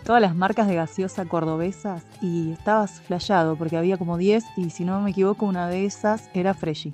[0.05, 4.85] todas las marcas de gaseosa cordobesas y estabas flasheado porque había como 10 y si
[4.85, 6.93] no me equivoco una de esas era Freshy.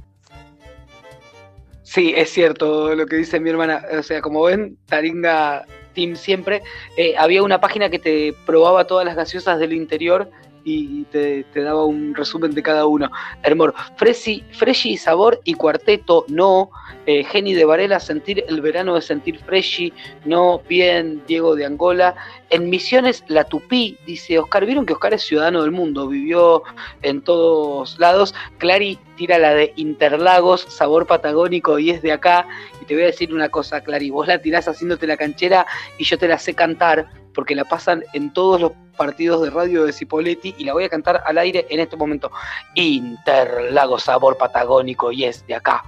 [1.83, 3.83] Sí, es cierto lo que dice mi hermana.
[3.99, 6.61] O sea, como ven, Taringa Team siempre.
[6.95, 10.29] eh, había una página que te probaba todas las gaseosas del interior
[10.63, 13.09] y te, daba un resumen de cada uno.
[13.43, 16.69] Hermor, Fresi, Freshy sabor y cuarteto, no.
[17.07, 19.91] Eh, Geni de Varela, sentir el verano de sentir Freshy,
[20.25, 20.61] no.
[20.67, 22.15] Bien, Diego de Angola.
[22.49, 24.65] En Misiones, la Tupí, dice Oscar.
[24.65, 26.63] Vieron que Oscar es ciudadano del mundo, vivió
[27.01, 28.35] en todos lados.
[28.57, 32.47] Clary tira la de Interlagos, sabor patagónico y es de acá.
[32.81, 35.65] Y te voy a decir una cosa, Clary, vos la tirás haciéndote la canchera
[35.97, 39.85] y yo te la sé cantar porque la pasan en todos los partidos de radio
[39.85, 42.31] de Cipoletti y la voy a cantar al aire en este momento.
[42.75, 45.83] Interlagos sabor patagónico y es de acá.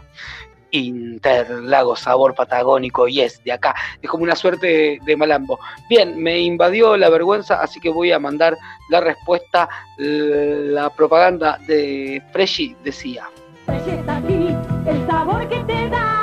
[0.71, 3.75] Interlagos sabor patagónico y es de acá.
[4.01, 5.59] Es como una suerte de malambo.
[5.87, 8.57] Bien, me invadió la vergüenza, así que voy a mandar
[8.89, 9.69] la respuesta.
[9.97, 13.27] La propaganda de Freshy decía.
[13.65, 14.49] Fresh está aquí,
[14.87, 16.22] el sabor que te da,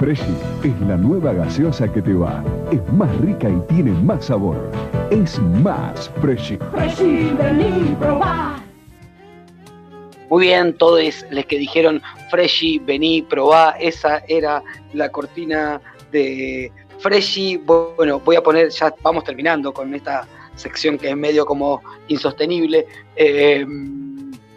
[0.00, 0.34] Freshy
[0.64, 2.42] es la nueva gaseosa que te va.
[2.72, 4.56] Es más rica y tiene más sabor.
[5.10, 6.56] Es más Freshy.
[6.72, 8.58] Freshy, vení probá.
[10.30, 14.62] Muy bien, todos los que dijeron Freshy, vení, probá, esa era
[14.94, 17.58] la cortina de Freshy.
[17.58, 22.86] Bueno, voy a poner, ya vamos terminando con esta sección que es medio como insostenible.
[23.16, 23.66] Eh,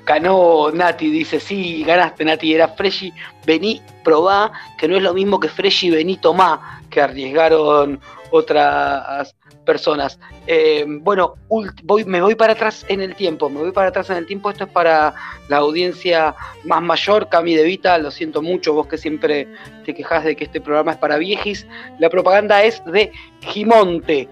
[0.06, 3.14] ganó Nati, dice, sí, ganaste Nati, era Freshy,
[3.45, 7.99] vení, probá, que no es lo mismo que Freshy, vení, tomá, que arriesgaron
[8.32, 9.36] otras
[9.66, 10.20] personas.
[10.45, 14.18] Eh, bueno, voy, me voy para atrás en el tiempo, me voy para atrás en
[14.18, 15.14] el tiempo, esto es para
[15.47, 16.36] la audiencia
[16.66, 19.47] más mayor, Cami De Vita, lo siento mucho, vos que siempre
[19.86, 21.66] te quejas de que este programa es para viejis,
[21.97, 24.28] la propaganda es de Gimonte,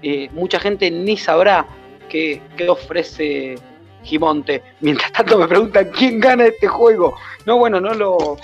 [0.00, 1.66] Eh, mucha gente ni sabrá
[2.08, 3.56] qué, qué ofrece
[4.02, 8.38] Gimonte, mientras tanto me preguntan quién gana este juego, no, bueno, no lo...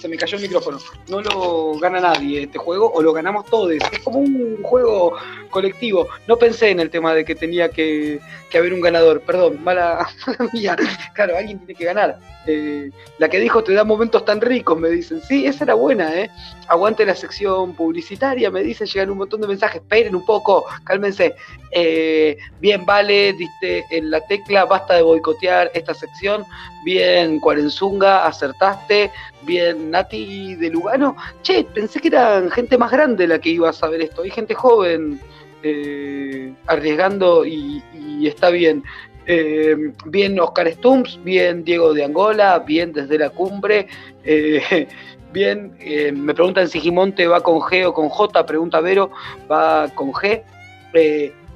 [0.00, 0.78] Se me cayó el micrófono.
[1.08, 3.70] No lo gana nadie este juego o lo ganamos todos.
[3.72, 5.14] Es como un juego
[5.50, 6.08] colectivo.
[6.26, 9.20] No pensé en el tema de que tenía que, que haber un ganador.
[9.20, 10.08] Perdón, mala,
[10.54, 10.74] mía.
[11.12, 12.18] Claro, alguien tiene que ganar.
[12.46, 15.20] Eh, la que dijo te da momentos tan ricos, me dicen.
[15.20, 16.30] Sí, esa era buena, ¿eh?
[16.68, 18.86] Aguante la sección publicitaria, me dicen.
[18.86, 19.82] Llegan un montón de mensajes.
[19.82, 21.34] Esperen un poco, cálmense.
[21.72, 24.64] Eh, bien, vale, diste en la tecla.
[24.64, 26.46] Basta de boicotear esta sección.
[26.84, 29.10] Bien, Cuarenzunga, acertaste.
[29.42, 31.16] Bien, Nati de Lugano.
[31.42, 34.22] Che, pensé que eran gente más grande la que iba a saber esto.
[34.22, 35.20] Hay gente joven
[35.62, 37.82] eh, arriesgando y,
[38.26, 38.82] está bien.
[39.26, 43.86] Eh, bien Oscar Stumps, bien Diego de Angola, bien desde la cumbre.
[44.24, 44.88] eh,
[45.32, 45.76] bien,
[46.14, 49.10] me preguntan si Gimonte va con G o con J, pregunta Vero,
[49.50, 50.42] va con G.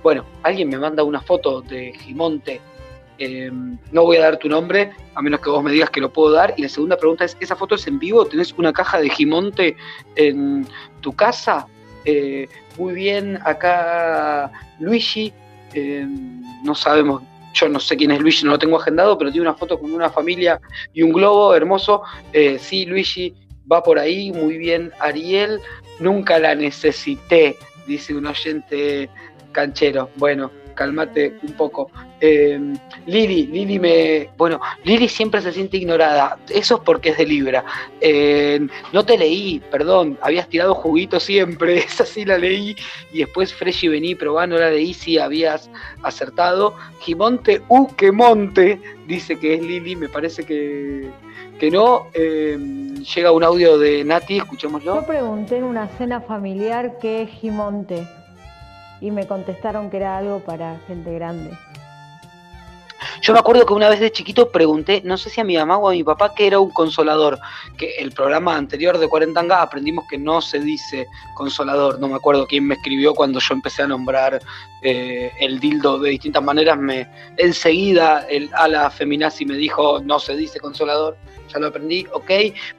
[0.02, 2.60] Bueno, alguien me manda una foto de Gimonte.
[3.18, 3.50] Eh,
[3.92, 6.32] no voy a dar tu nombre, a menos que vos me digas que lo puedo
[6.32, 6.54] dar.
[6.56, 8.24] Y la segunda pregunta es, ¿esa foto es en vivo?
[8.26, 9.76] ¿Tenés una caja de Gimonte
[10.16, 10.66] en
[11.00, 11.66] tu casa?
[12.04, 15.32] Eh, muy bien, acá Luigi,
[15.72, 16.06] eh,
[16.62, 17.22] no sabemos,
[17.54, 19.92] yo no sé quién es Luigi, no lo tengo agendado, pero tiene una foto con
[19.92, 20.60] una familia
[20.92, 22.02] y un globo hermoso.
[22.32, 23.34] Eh, sí, Luigi
[23.70, 25.60] va por ahí, muy bien, Ariel,
[26.00, 27.56] nunca la necesité,
[27.86, 29.08] dice un oyente
[29.52, 30.10] canchero.
[30.16, 31.90] Bueno, cálmate un poco.
[32.20, 32.58] Eh,
[33.06, 34.28] Lili, Lili me.
[34.36, 36.38] Bueno, Lili siempre se siente ignorada.
[36.48, 37.64] Eso es porque es de Libra.
[38.00, 40.18] Eh, no te leí, perdón.
[40.22, 41.78] Habías tirado juguito siempre.
[41.84, 42.76] Esa sí la leí.
[43.12, 44.94] Y después Freshy vení, probá, no la leí.
[44.94, 45.70] Sí habías
[46.02, 46.74] acertado.
[47.00, 47.62] Gimonte,
[47.96, 48.80] que monte.
[49.06, 49.96] Dice que es Lili.
[49.96, 51.10] Me parece que,
[51.58, 52.08] que no.
[52.14, 52.58] Eh,
[53.14, 54.94] llega un audio de Nati, escuchémoslo.
[54.96, 58.06] Yo pregunté en una cena familiar qué es Gimonte
[59.01, 61.51] y me contestaron que era algo para gente grande.
[63.22, 65.78] Yo me acuerdo que una vez de chiquito pregunté, no sé si a mi mamá
[65.78, 67.38] o a mi papá, qué era un consolador.
[67.76, 71.99] Que el programa anterior de Cuarentanga aprendimos que no se dice consolador.
[72.01, 74.40] No me acuerdo quién me escribió cuando yo empecé a nombrar
[74.82, 76.78] eh, el dildo de distintas maneras.
[76.78, 81.16] Me enseguida el ala feminazi me dijo, no se dice consolador.
[81.53, 82.30] Ya lo aprendí, ok.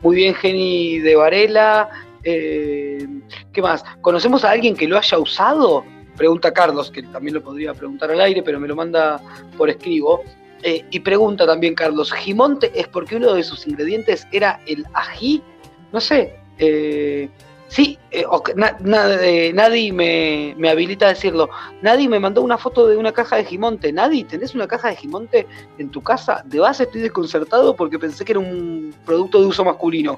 [0.02, 1.90] Muy bien, Jenny de Varela.
[2.24, 3.08] Eh,
[3.54, 3.84] ¿Qué más?
[4.02, 5.84] ¿Conocemos a alguien que lo haya usado?
[6.16, 9.22] Pregunta Carlos, que también lo podría preguntar al aire, pero me lo manda
[9.58, 10.24] por escribo.
[10.64, 15.44] Eh, y pregunta también Carlos, ¿Gimonte es porque uno de sus ingredientes era el ají?
[15.92, 16.36] No sé.
[16.58, 17.30] Eh,
[17.68, 21.50] sí, eh, eh, nadie me, me habilita a decirlo.
[21.82, 23.92] Nadie me mandó una foto de una caja de Gimonte.
[23.92, 25.46] Nadie, ¿tenés una caja de Gimonte
[25.78, 26.42] en tu casa?
[26.46, 30.18] De base estoy desconcertado porque pensé que era un producto de uso masculino.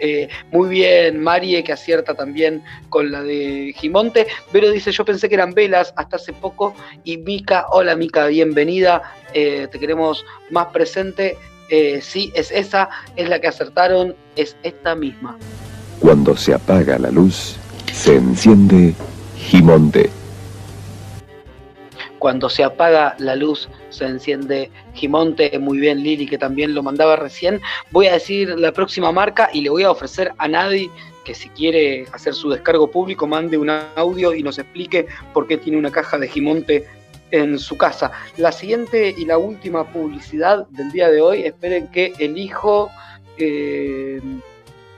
[0.00, 4.26] Eh, muy bien, Marie, que acierta también con la de Gimonte.
[4.52, 6.74] Vero dice, yo pensé que eran velas hasta hace poco.
[7.04, 9.14] Y Mica, hola Mica, bienvenida.
[9.34, 11.36] Eh, te queremos más presente.
[11.68, 15.38] Eh, sí, es esa, es la que acertaron, es esta misma.
[16.00, 17.56] Cuando se apaga la luz,
[17.92, 18.94] se enciende
[19.36, 20.10] Gimonte.
[22.18, 25.58] Cuando se apaga la luz, se enciende Gimonte.
[25.58, 27.60] Muy bien, Lili, que también lo mandaba recién.
[27.90, 30.90] Voy a decir la próxima marca y le voy a ofrecer a nadie
[31.24, 35.56] que si quiere hacer su descargo público, mande un audio y nos explique por qué
[35.58, 36.86] tiene una caja de Gimonte
[37.30, 38.10] en su casa.
[38.36, 42.90] La siguiente y la última publicidad del día de hoy, esperen que elijo.
[43.38, 44.20] eh,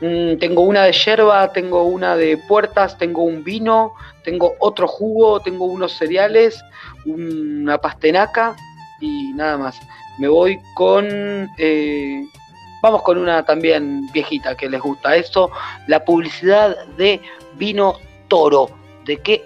[0.00, 3.92] mm, tengo una de yerba, tengo una de puertas, tengo un vino,
[4.24, 6.60] tengo otro jugo, tengo unos cereales,
[7.04, 8.56] una pastenaca
[9.02, 9.78] y nada más.
[10.18, 11.06] Me voy con.
[11.58, 12.24] eh,
[12.82, 15.50] vamos con una también viejita que les gusta esto:
[15.88, 17.20] la publicidad de
[17.56, 17.98] vino
[18.28, 18.70] toro.
[19.04, 19.44] ¿De qué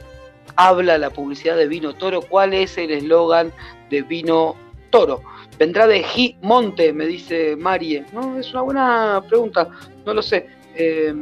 [0.55, 2.21] habla la publicidad de vino toro?
[2.21, 3.53] ¿Cuál es el eslogan
[3.91, 4.55] de vino
[4.91, 5.23] toro?
[5.59, 8.05] Vendrá de Gimonte, me dice Marie.
[8.13, 9.69] No, es una buena pregunta,
[10.05, 10.49] no lo sé.
[10.75, 11.15] Eh,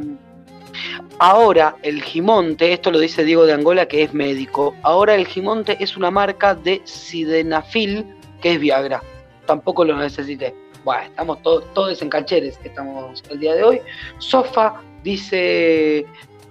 [1.18, 5.76] Ahora el Gimonte, esto lo dice Diego de Angola que es médico, ahora el Gimonte
[5.80, 8.04] es una marca de Sidenafil
[8.44, 9.02] que es Viagra.
[9.46, 10.54] Tampoco lo necesité.
[10.84, 13.80] Bueno, estamos todos todos en cancheres, estamos el día de hoy.
[14.18, 16.04] Sofa dice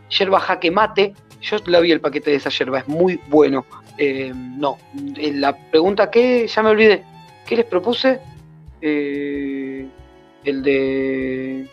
[0.09, 1.13] yerba jaque mate.
[1.41, 3.63] Yo la vi el paquete de esa yerba, es muy bueno.
[3.99, 4.79] Eh, no,
[5.17, 7.03] eh, la pregunta que ya me olvidé.
[7.45, 8.19] ¿Qué les propuse?
[8.81, 9.85] Eh,
[10.45, 11.67] el de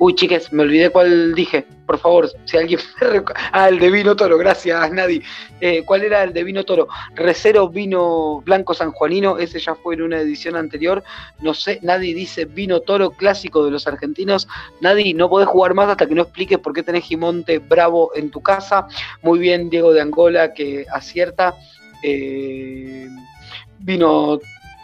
[0.00, 1.66] Uy, chicas, me olvidé cuál dije.
[1.86, 5.22] Por favor, si alguien me Ah, el de vino toro, gracias, Nadie.
[5.60, 6.86] Eh, ¿Cuál era el de vino toro?
[7.14, 11.02] Recero vino blanco sanjuanino, ese ya fue en una edición anterior.
[11.40, 14.46] No sé, nadie dice vino toro clásico de los argentinos.
[14.80, 18.30] Nadie, no podés jugar más hasta que no expliques por qué tenés Gimonte Bravo en
[18.30, 18.86] tu casa.
[19.22, 21.56] Muy bien, Diego de Angola, que acierta.
[22.04, 23.08] Eh,
[23.80, 24.38] vino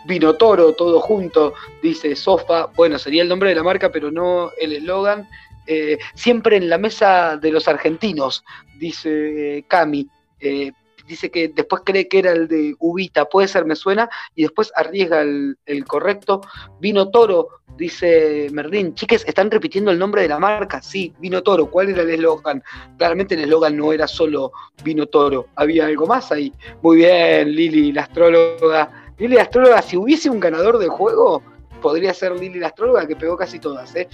[0.06, 2.66] Vino Toro, todo junto, dice Sofa.
[2.76, 5.28] Bueno, sería el nombre de la marca, pero no el eslogan.
[5.66, 8.44] Eh, siempre en la mesa de los argentinos,
[8.78, 10.08] dice eh, Cami.
[10.40, 10.72] Eh,
[11.06, 14.72] dice que después cree que era el de Ubita, puede ser, me suena, y después
[14.74, 16.42] arriesga el, el correcto.
[16.80, 18.94] Vino Toro, dice Merlín.
[18.94, 20.82] Chiques, ¿están repitiendo el nombre de la marca?
[20.82, 21.70] Sí, Vino Toro.
[21.70, 22.62] ¿Cuál era el eslogan?
[22.98, 24.52] Claramente el eslogan no era solo
[24.82, 26.52] Vino Toro, había algo más ahí.
[26.82, 29.03] Muy bien, Lili, la astróloga.
[29.18, 31.42] Lili, la astróloga, si hubiese un ganador del juego,
[31.80, 33.94] podría ser Lili, la astróloga, que pegó casi todas.
[33.94, 34.08] ¿eh?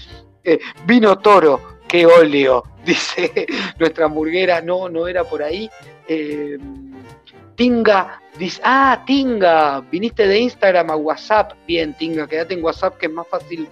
[0.45, 3.47] Eh, vino Toro, qué óleo, dice
[3.79, 4.61] nuestra hamburguera.
[4.61, 5.71] No, no era por ahí.
[6.09, 6.59] Eh,
[7.55, 11.53] Tinga dice, ah, Tinga, viniste de Instagram a WhatsApp.
[11.67, 13.69] Bien, Tinga, quédate en WhatsApp que es más fácil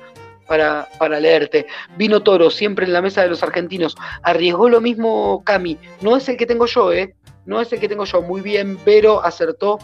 [0.47, 1.67] para, para leerte.
[1.97, 3.97] Vino Toro, siempre en la mesa de los argentinos.
[4.23, 5.79] Arriesgó lo mismo Cami.
[6.01, 7.15] No es el que tengo yo, ¿eh?
[7.47, 8.21] No es el que tengo yo.
[8.21, 9.79] Muy bien, Vero acertó.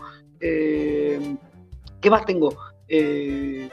[0.46, 1.18] Eh,
[2.02, 2.54] ¿Qué más tengo?
[2.86, 3.68] Eh,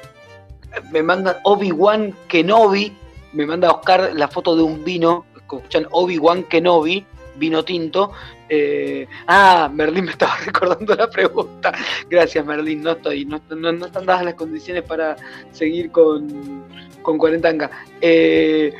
[0.92, 2.94] me mandan Obi-Wan Kenobi.
[3.34, 5.26] Me manda Oscar la foto de un vino.
[5.36, 8.14] Escuchan Obi-Wan Kenobi, vino tinto.
[8.48, 11.74] Eh, ah, Merlín me estaba recordando la pregunta.
[12.10, 12.82] Gracias, Merlín.
[12.84, 15.18] No estoy, no, no- no están dadas las condiciones para
[15.52, 16.64] seguir con,
[17.02, 17.70] con Cuarentanga.
[18.00, 18.74] Eh,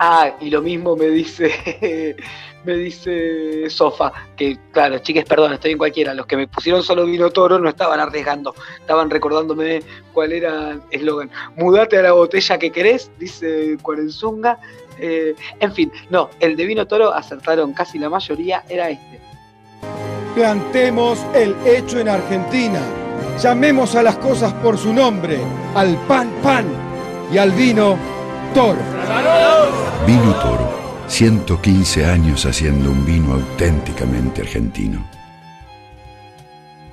[0.00, 2.16] ah, y lo mismo me dice,
[2.66, 6.12] me dice Sofa, que claro, chiques, perdón, estoy en cualquiera.
[6.12, 9.82] Los que me pusieron solo vino toro no estaban arriesgando, estaban recordándome
[10.12, 11.30] cuál era el eslogan.
[11.56, 14.58] Mudate a la botella que querés, dice Cuarenzunga.
[14.98, 19.20] Eh, en fin, no, el de vino toro acertaron casi la mayoría, era este.
[20.34, 22.80] Plantemos el hecho en Argentina.
[23.40, 25.38] Llamemos a las cosas por su nombre.
[25.74, 26.66] Al pan, pan.
[27.32, 27.96] Y al vino,
[28.54, 28.80] toro.
[30.06, 30.75] Vino Toro,
[31.08, 35.08] 115 años haciendo un vino auténticamente argentino.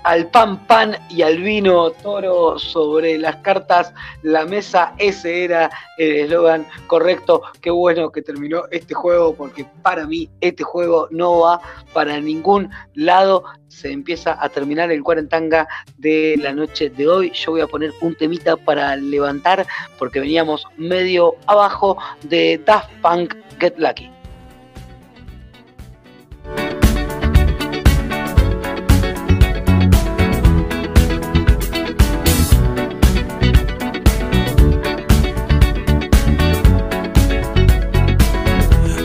[0.03, 6.25] Al pan pan y al vino toro sobre las cartas, la mesa, ese era el
[6.25, 7.41] eslogan correcto.
[7.61, 11.61] Qué bueno que terminó este juego porque para mí este juego no va
[11.93, 15.67] para ningún lado se empieza a terminar el cuarentanga
[15.97, 17.31] de la noche de hoy.
[17.31, 19.65] Yo voy a poner un temita para levantar
[19.97, 24.09] porque veníamos medio abajo de Daft Punk Get Lucky.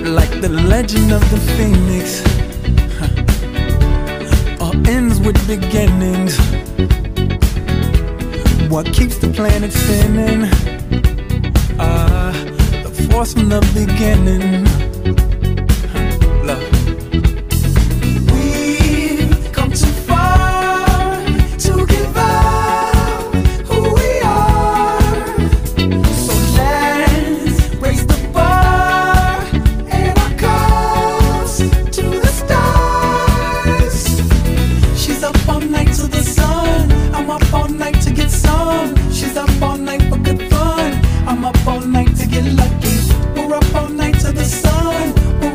[0.05, 2.23] Like the legend of the phoenix
[4.61, 6.37] all ends with beginnings.
[8.69, 10.45] What keeps the planet spinning?
[11.79, 12.18] Uh,
[13.09, 14.88] was from the beginning.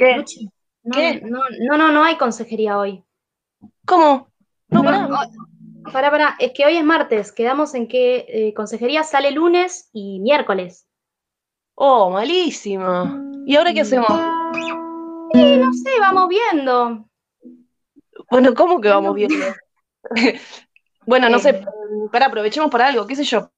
[0.00, 0.48] Luchi,
[0.82, 1.20] no, ¿Qué?
[1.20, 3.04] No, no, no, no hay consejería hoy.
[3.86, 4.30] ¿Cómo?
[4.68, 5.08] No, pará.
[5.92, 7.32] Pará, pará, es que hoy es martes.
[7.32, 10.86] Quedamos en que eh, consejería sale lunes y miércoles.
[11.74, 13.22] Oh, malísima.
[13.46, 14.08] ¿Y ahora qué hacemos?
[15.32, 17.08] Sí, no sé, vamos viendo.
[18.30, 19.36] Bueno, ¿cómo que vamos viendo?
[21.06, 21.64] Bueno, no sé,
[22.12, 23.50] para aprovechemos para algo, qué sé yo.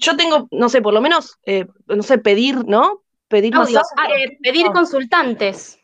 [0.00, 3.02] Yo tengo, no sé, por lo menos, eh, no sé, pedir, ¿no?
[3.28, 3.72] Pedir más.
[3.96, 5.78] Ah, eh, pedir consultantes.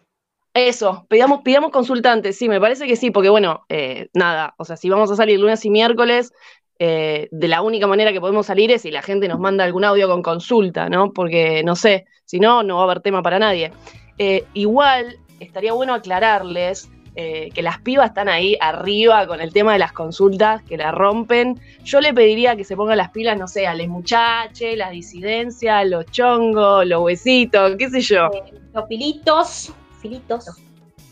[0.55, 4.77] Eso, pidamos, pidamos consultantes, sí, me parece que sí, porque bueno, eh, nada, o sea,
[4.77, 6.33] si vamos a salir lunes y miércoles,
[6.79, 9.85] eh, de la única manera que podemos salir es si la gente nos manda algún
[9.85, 11.13] audio con consulta, ¿no?
[11.13, 13.73] Porque no sé, si no, no va a haber tema para nadie.
[14.19, 19.75] Eh, igual, estaría bueno aclararles eh, que las pibas están ahí arriba con el tema
[19.75, 21.61] de las consultas, que la rompen.
[21.85, 25.87] Yo le pediría que se pongan las pilas, no sé, a les muchaches, las disidencias,
[25.87, 28.31] los chongos, los huesitos, qué sé yo.
[28.73, 29.73] Los filitos.
[30.03, 30.47] Filitos.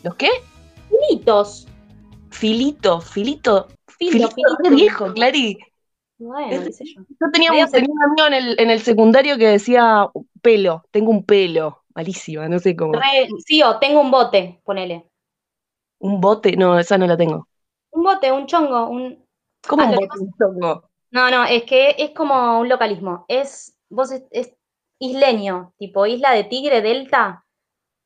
[0.02, 0.28] ¿Los qué?
[0.88, 1.66] Filitos.
[2.30, 3.68] Filito, filito.
[3.98, 4.76] Filo, Filito filito.
[4.76, 5.58] viejo, Clary.
[6.18, 7.02] Bueno, qué sé yo.
[7.20, 10.08] Yo tenía, un, tenía un amigo en el, en el secundario que decía
[10.42, 12.94] pelo, tengo un pelo, malísima, no sé cómo.
[12.94, 15.06] Re- sí, o tengo un bote, ponele.
[16.00, 17.46] Un bote, no, esa no la tengo.
[17.92, 19.24] Un bote, un chongo, un.
[19.68, 20.90] ¿Cómo Ah, un bote, un chongo?
[21.10, 23.24] No, no, es que es como un localismo.
[23.28, 24.54] Es, vos es, es
[25.00, 27.44] isleño, tipo isla de Tigre, Delta.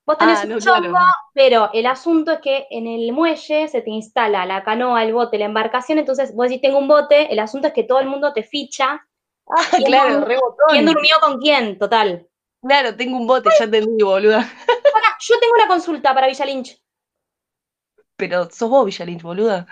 [0.06, 0.94] Vos tenés Ah, un claro.
[1.32, 5.38] pero el asunto es que en el muelle se te instala la canoa, el bote,
[5.38, 8.32] la embarcación, entonces vos decís tengo un bote, el asunto es que todo el mundo
[8.32, 9.06] te ficha.
[9.48, 10.56] Ah, ¿Quién claro, dur- re botón.
[10.70, 11.78] ¿Quién durmió con quién?
[11.78, 12.26] Total.
[12.62, 14.40] Claro, tengo un bote, ya entendí, boluda.
[14.92, 16.80] Pará, yo tengo una consulta para Villa Lynch.
[18.16, 19.66] Pero sos vos, Villalynch, boluda.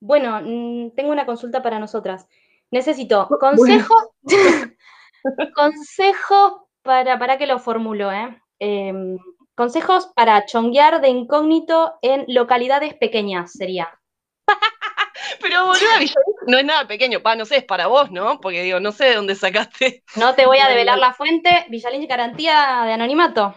[0.00, 2.28] Bueno, mm, tengo una consulta para nosotras.
[2.70, 3.94] Necesito consejo,
[5.54, 8.40] consejo para, para que lo formulo, ¿eh?
[8.58, 9.18] Em,
[9.56, 13.98] consejos para chonguear de incógnito en localidades pequeñas sería.
[15.40, 15.98] Pero boluda,
[16.46, 18.40] no es nada pequeño, pa, no sé, es para vos, ¿no?
[18.40, 20.02] Porque digo, no sé de dónde sacaste.
[20.16, 23.54] No te voy a develar la fuente, Villa Lynch garantía de anonimato.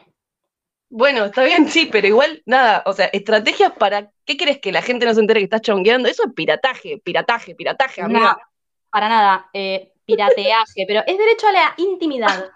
[0.92, 4.82] Bueno, está bien, sí, pero igual, nada, o sea, estrategias para, ¿qué crees que la
[4.82, 6.10] gente no se entere que estás chongueando?
[6.10, 8.32] Eso es pirataje, pirataje, pirataje, amiga.
[8.32, 8.38] No,
[8.90, 12.50] para nada, eh, pirateaje, pero es derecho a la intimidad.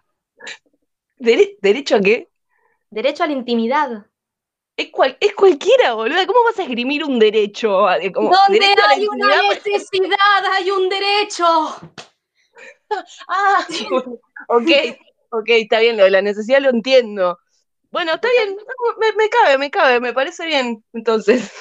[1.20, 2.28] Dere- ¿Derecho a qué?
[2.94, 4.06] Derecho a la intimidad.
[4.76, 6.26] Es, cual, es cualquiera, boluda.
[6.26, 7.88] ¿Cómo vas a esgrimir un derecho?
[7.88, 11.46] a- como Donde derecho hay una necesidad, hay un derecho.
[13.28, 13.66] Ah,
[14.50, 14.70] ok,
[15.30, 17.40] ok, está bien, lo de la necesidad lo entiendo.
[17.92, 18.58] Bueno, está bien,
[19.00, 21.52] me, me cabe, me cabe, me parece bien, entonces.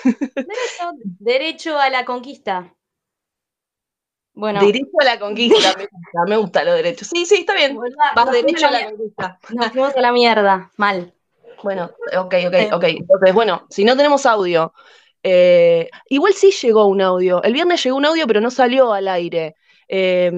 [0.48, 2.74] Derecho, derecho a la conquista.
[4.34, 7.08] Bueno, Derecho a la conquista, me gusta, me gusta los derechos.
[7.08, 7.78] Sí, sí, está bien.
[8.14, 9.38] Vas derecho a fuimos a la la conquista.
[9.48, 11.14] nos fuimos a la mierda, mal.
[11.62, 12.84] Bueno, ok, ok, ok.
[12.84, 14.72] Entonces, bueno, si no tenemos audio,
[15.22, 17.42] eh, igual sí llegó un audio.
[17.42, 19.54] El viernes llegó un audio, pero no salió al aire.
[19.88, 20.32] Eh,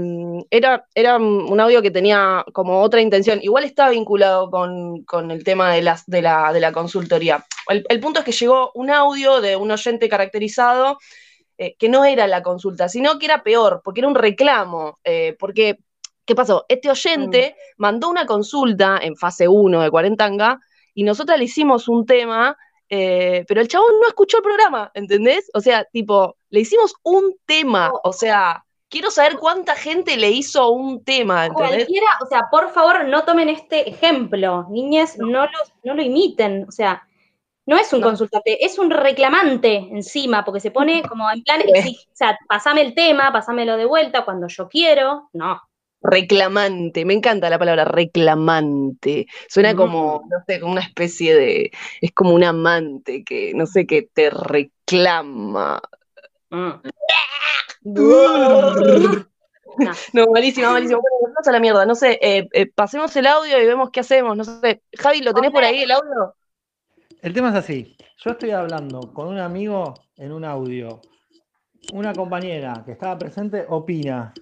[0.51, 3.39] era, era un audio que tenía como otra intención.
[3.43, 7.45] Igual está vinculado con, con el tema de, las, de, la, de la consultoría.
[7.69, 10.99] El, el punto es que llegó un audio de un oyente caracterizado
[11.57, 14.99] eh, que no era la consulta, sino que era peor, porque era un reclamo.
[15.05, 15.79] eh, porque,
[16.25, 16.67] ¿qué pasó?
[16.69, 20.59] Este oyente mandó una consulta en fase 1 de Cuarentanga
[20.95, 22.57] y nosotras le hicimos un tema,
[22.89, 25.51] eh, pero el chabón no escuchó el programa, ¿entendés?
[25.55, 30.71] O sea, tipo, le hicimos un tema, o sea, quiero saber cuánta gente le hizo
[30.71, 31.77] un tema, ¿entendés?
[31.77, 34.67] Cualquiera, o sea, por favor, no tomen este ejemplo.
[34.71, 36.65] Niñas, no, lo, no lo imiten.
[36.69, 37.03] O sea,
[37.67, 42.17] no es un consultante, es un reclamante encima, porque se pone como en plan, o
[42.17, 45.29] sea, pasame el tema, pasámelo de vuelta cuando yo quiero.
[45.33, 45.61] No.
[46.05, 49.27] Reclamante, me encanta la palabra reclamante.
[49.49, 51.71] Suena como, no sé, como una especie de,
[52.03, 55.81] es como un amante que, no sé, que te reclama.
[60.13, 61.01] No, malísimo, malísimo.
[61.01, 64.01] Bueno, vamos a la mierda, no sé, eh, eh, pasemos el audio y vemos qué
[64.01, 64.83] hacemos, no sé.
[64.97, 66.37] Javi, ¿lo tenés por ahí el audio?
[67.23, 67.97] El tema es así.
[68.19, 71.01] Yo estoy hablando con un amigo en un audio.
[71.93, 74.33] Una compañera que estaba presente opina.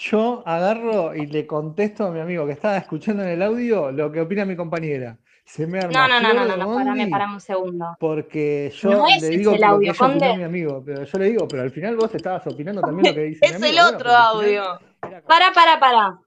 [0.00, 4.12] Yo agarro y le contesto a mi amigo que estaba escuchando en el audio lo
[4.12, 5.16] que opina mi compañera.
[5.44, 7.96] Se me arma No, no, no, no, no, no, parame, parame un segundo.
[7.98, 10.36] Porque yo No le digo es el lo que audio, opinó Conde.
[10.36, 13.26] mi amigo, pero yo le digo, pero al final vos estabas opinando también lo que
[13.28, 13.72] dice mi Es amigo.
[13.72, 14.80] el otro al final- audio.
[15.26, 16.18] Para, para, para.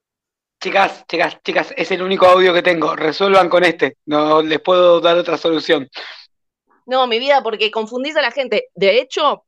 [0.60, 2.95] Chicas, chicas, chicas, es el único audio que tengo.
[2.95, 3.98] Resuelvan con este.
[4.06, 5.88] No les puedo dar otra solución.
[6.88, 8.69] No, mi vida, porque confundís a la gente.
[8.76, 9.43] De hecho,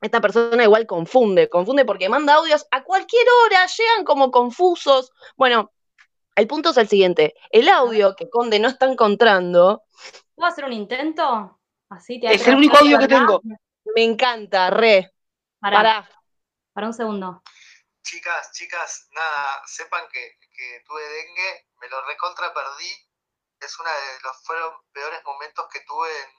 [0.00, 5.12] esta persona igual confunde, confunde porque manda audios a cualquier hora, llegan como confusos.
[5.36, 5.72] Bueno,
[6.34, 7.34] el punto es el siguiente.
[7.50, 9.82] El audio que Conde no está encontrando
[10.36, 11.58] ¿Puedo hacer un intento?
[11.88, 13.40] Así te Es el único audio que tengo.
[13.94, 15.14] me encanta, re.
[15.58, 15.76] Pará.
[15.76, 16.10] Pará.
[16.74, 17.42] Para un segundo.
[18.02, 22.92] Chicas, chicas, nada, sepan que, que tuve dengue, me lo recontra perdí.
[23.58, 26.30] Es uno de los fueron peores momentos que tuve en,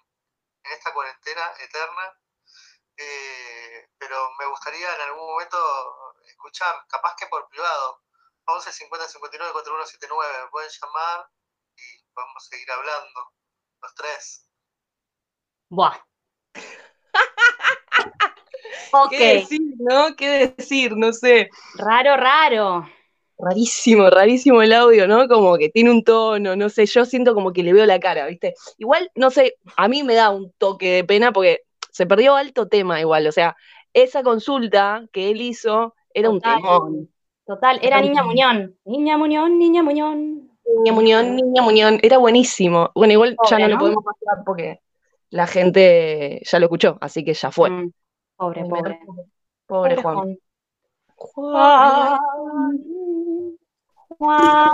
[0.65, 2.13] en esta cuarentena eterna.
[2.97, 5.57] Eh, pero me gustaría en algún momento
[6.27, 8.01] escuchar, capaz que por privado,
[8.45, 11.29] 11 50 59 4179, me pueden llamar
[11.75, 11.81] y
[12.13, 13.31] podemos seguir hablando,
[13.81, 14.47] los tres.
[15.69, 15.97] Buah.
[18.93, 19.09] ok.
[19.09, 20.15] ¿Qué decir, no?
[20.15, 20.95] ¿Qué decir?
[20.95, 21.49] No sé.
[21.75, 22.87] Raro, raro.
[23.39, 25.27] Rarísimo, rarísimo el audio, ¿no?
[25.27, 28.25] Como que tiene un tono, no sé, yo siento como que le veo la cara,
[28.25, 28.55] ¿viste?
[28.79, 31.66] Igual, no sé, a mí me da un toque de pena porque
[31.97, 33.57] se perdió alto tema igual, o sea,
[33.91, 36.57] esa consulta que él hizo era un Total.
[36.57, 37.09] temón.
[37.43, 38.77] Total, era Niña Muñón.
[38.85, 40.47] Niña Muñón, Niña Muñón.
[40.63, 42.91] Niña Muñón, Niña Muñón, era buenísimo.
[42.93, 43.79] Bueno, igual ya no, le ¿no?
[43.79, 44.79] podemos pasar porque
[45.31, 47.71] la gente ya lo escuchó, así que ya fue.
[47.71, 47.91] Mm,
[48.35, 48.99] Pobre, Pobre
[49.65, 50.37] Pobre Juan.
[51.15, 52.19] Juan.
[54.19, 54.69] Juan.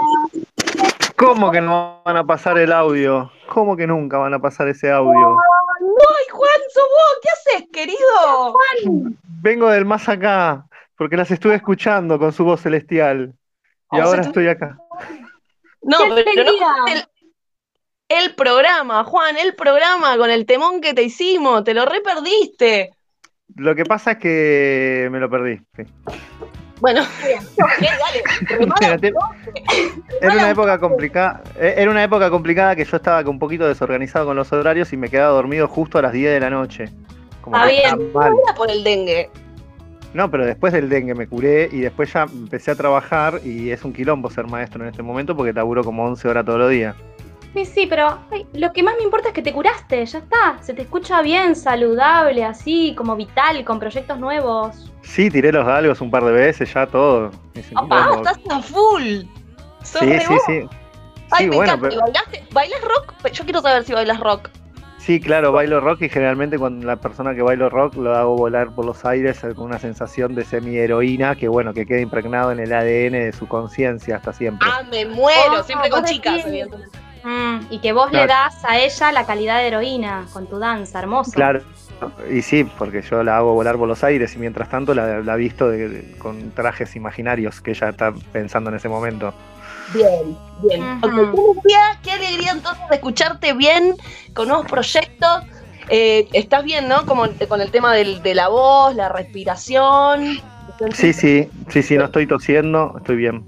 [1.16, 3.32] ¿Cómo que no van a pasar el audio?
[3.48, 5.38] ¿Cómo que nunca van a pasar ese audio?
[6.64, 7.20] ¡Ay, Juan, sos vos!
[7.22, 8.52] ¿Qué haces, querido?
[8.52, 9.18] Juan.
[9.42, 10.66] Vengo del más acá,
[10.98, 13.34] porque las estuve escuchando con su voz celestial.
[13.92, 14.78] Y ahora estoy acá.
[15.82, 17.04] No, ¡Qué pero no el,
[18.10, 22.92] el programa, Juan, el programa con el temón que te hicimos, te lo re perdiste.
[23.56, 25.60] Lo que pasa es que me lo perdí.
[25.76, 25.84] sí.
[26.84, 27.00] Bueno,
[27.64, 29.14] ok, dale, Era te-
[30.22, 34.26] Era una época complicada, eh, era una época complicada que yo estaba un poquito desorganizado
[34.26, 36.90] con los horarios y me quedaba dormido justo a las 10 de la noche.
[37.40, 38.32] Como estaba bien, mal.
[38.32, 39.30] no era por el dengue.
[40.14, 43.86] No, pero después del dengue me curé y después ya empecé a trabajar y es
[43.86, 46.98] un quilombo ser maestro en este momento porque laburo como 11 horas todos los días.
[47.54, 50.58] Sí, sí, pero ay, lo que más me importa es que te curaste, ya está.
[50.62, 54.92] Se te escucha bien, saludable, así, como vital, con proyectos nuevos.
[55.04, 57.30] Sí, tiré los galgos un par de veces, ya todo.
[57.76, 59.22] ¡Papá, como- estás a full!
[59.84, 60.42] ¡Sos Sí, sí, vos!
[60.48, 60.62] sí.
[61.30, 61.90] Ay, Sí, me bueno, encanta.
[61.90, 62.44] pero- ¿Y bailaste?
[62.52, 63.14] ¿Bailas rock?
[63.32, 64.50] Yo quiero saber si bailas rock.
[64.98, 68.74] Sí, claro, bailo rock y generalmente cuando la persona que bailo rock lo hago volar
[68.74, 72.72] por los aires con una sensación de semi-heroína que bueno, que queda impregnado en el
[72.72, 74.66] ADN de su conciencia hasta siempre.
[74.72, 76.98] Ah, me muero, Oh, siempre con chicas, evidentemente.
[77.24, 81.00] Mm, y que vos le das a ella la calidad de heroína con tu danza,
[81.00, 81.32] hermoso.
[81.32, 81.62] Claro,
[82.30, 85.36] y sí, porque yo la hago volar por los aires y mientras tanto la, la
[85.36, 89.34] visto de- de- con trajes imaginarios que ella está pensando en ese momento.
[89.94, 90.82] Bien, bien.
[91.02, 91.08] Ujú.
[91.08, 93.96] Ok, qué alegría, qué alegría entonces de escucharte bien,
[94.34, 95.44] con nuevos proyectos.
[95.90, 97.06] Eh, estás bien, ¿no?
[97.06, 100.40] Como con el tema del- de la voz, la respiración.
[100.94, 103.46] Sí, sí, sí, sí, no estoy tosiendo, estoy bien.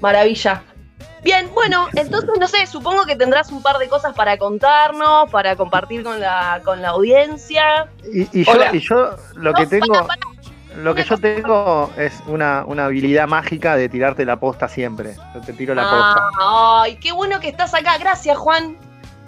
[0.00, 0.62] Maravilla.
[1.22, 5.54] Bien, bueno, entonces no sé, supongo que tendrás un par de cosas para contarnos, para
[5.56, 7.88] compartir con la, con la audiencia.
[8.12, 8.70] Y, y yo, Hola.
[8.74, 10.08] y yo lo que tengo,
[10.76, 15.14] lo que yo tengo es una, una habilidad mágica de tirarte la posta siempre.
[15.34, 16.28] Yo te tiro la posta.
[16.40, 17.98] Ah, ay, qué bueno que estás acá.
[17.98, 18.76] Gracias, Juan.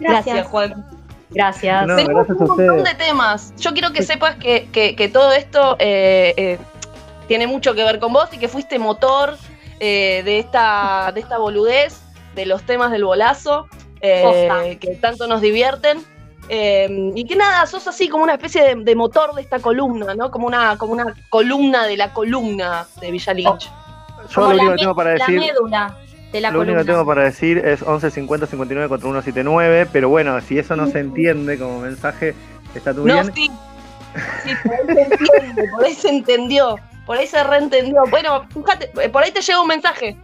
[0.01, 0.47] Gracias.
[0.49, 0.87] Juan.
[1.31, 1.87] Gracias.
[1.87, 2.99] No, Tenemos gracias un montón ustedes.
[2.99, 3.55] de temas.
[3.59, 6.59] Yo quiero que sepas que, que- que todo esto eh, eh,
[7.29, 9.37] tiene mucho que ver con vos y que fuiste motor
[9.85, 12.01] eh, de, esta, de esta boludez,
[12.37, 13.67] de los temas del bolazo,
[14.01, 15.99] eh, que tanto nos divierten.
[16.49, 20.15] Eh, y que nada, sos así como una especie de, de motor de esta columna,
[20.15, 20.31] ¿no?
[20.31, 23.65] Como una, como una columna de la columna de Villa Lynch.
[24.29, 25.97] Yo Como lo la único que tengo para La decir, médula
[26.33, 26.83] de la lo único columna.
[26.83, 31.01] que tengo para decir es 11 50 59 4179, pero bueno, si eso no se
[31.01, 32.35] entiende como mensaje,
[32.75, 33.33] está todo No, bien.
[33.35, 33.51] sí.
[34.45, 36.77] Sí, por ahí se entiende, por ahí se entendió,
[37.13, 38.05] por ahí se reentendió.
[38.09, 40.17] Bueno, fíjate, eh, por ahí te llega un mensaje.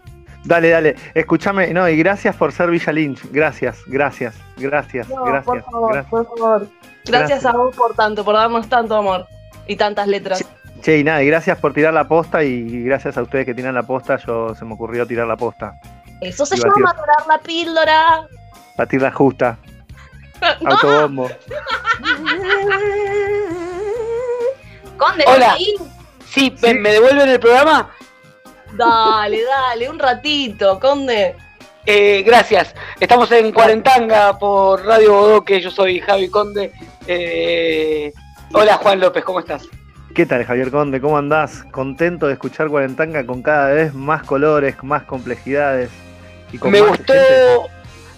[0.44, 5.44] Dale, dale, escúchame, no, y gracias por ser Villa Lynch, gracias, gracias, gracias, No, gracias,
[5.44, 6.10] por favor, gracias.
[6.10, 6.66] por favor.
[7.05, 7.44] Gracias, Gracias.
[7.44, 9.27] a vos por tanto, por darnos tanto amor
[9.66, 10.43] y tantas letras.
[10.81, 13.74] Che, y nada, y gracias por tirar la posta y gracias a ustedes que tiran
[13.74, 15.74] la posta, yo se me ocurrió tirar la posta.
[16.23, 18.27] Eso se llama dorar la píldora.
[18.78, 19.59] Batir la justa,
[20.62, 20.70] No.
[20.70, 21.28] autobombo.
[24.97, 25.55] Conde, Hola.
[25.59, 25.98] ¿estás
[26.39, 26.56] ahí?
[26.56, 27.90] Sí, ¿me, me devuelven el programa?
[28.73, 31.35] Dale, dale, un ratito, Conde.
[31.86, 32.74] Eh, gracias.
[33.01, 35.60] Estamos en Cuarentanga por Radio Bodoque.
[35.60, 36.73] Yo soy Javi Conde.
[37.06, 38.12] Eh,
[38.52, 39.66] hola Juan López, ¿cómo estás?
[40.15, 41.01] ¿Qué tal, Javier Conde?
[41.01, 41.65] ¿Cómo andás?
[41.70, 45.89] Contento de escuchar Cuarentanga con cada vez más colores, más complejidades.
[46.52, 47.70] Y con Me más gustó, gente.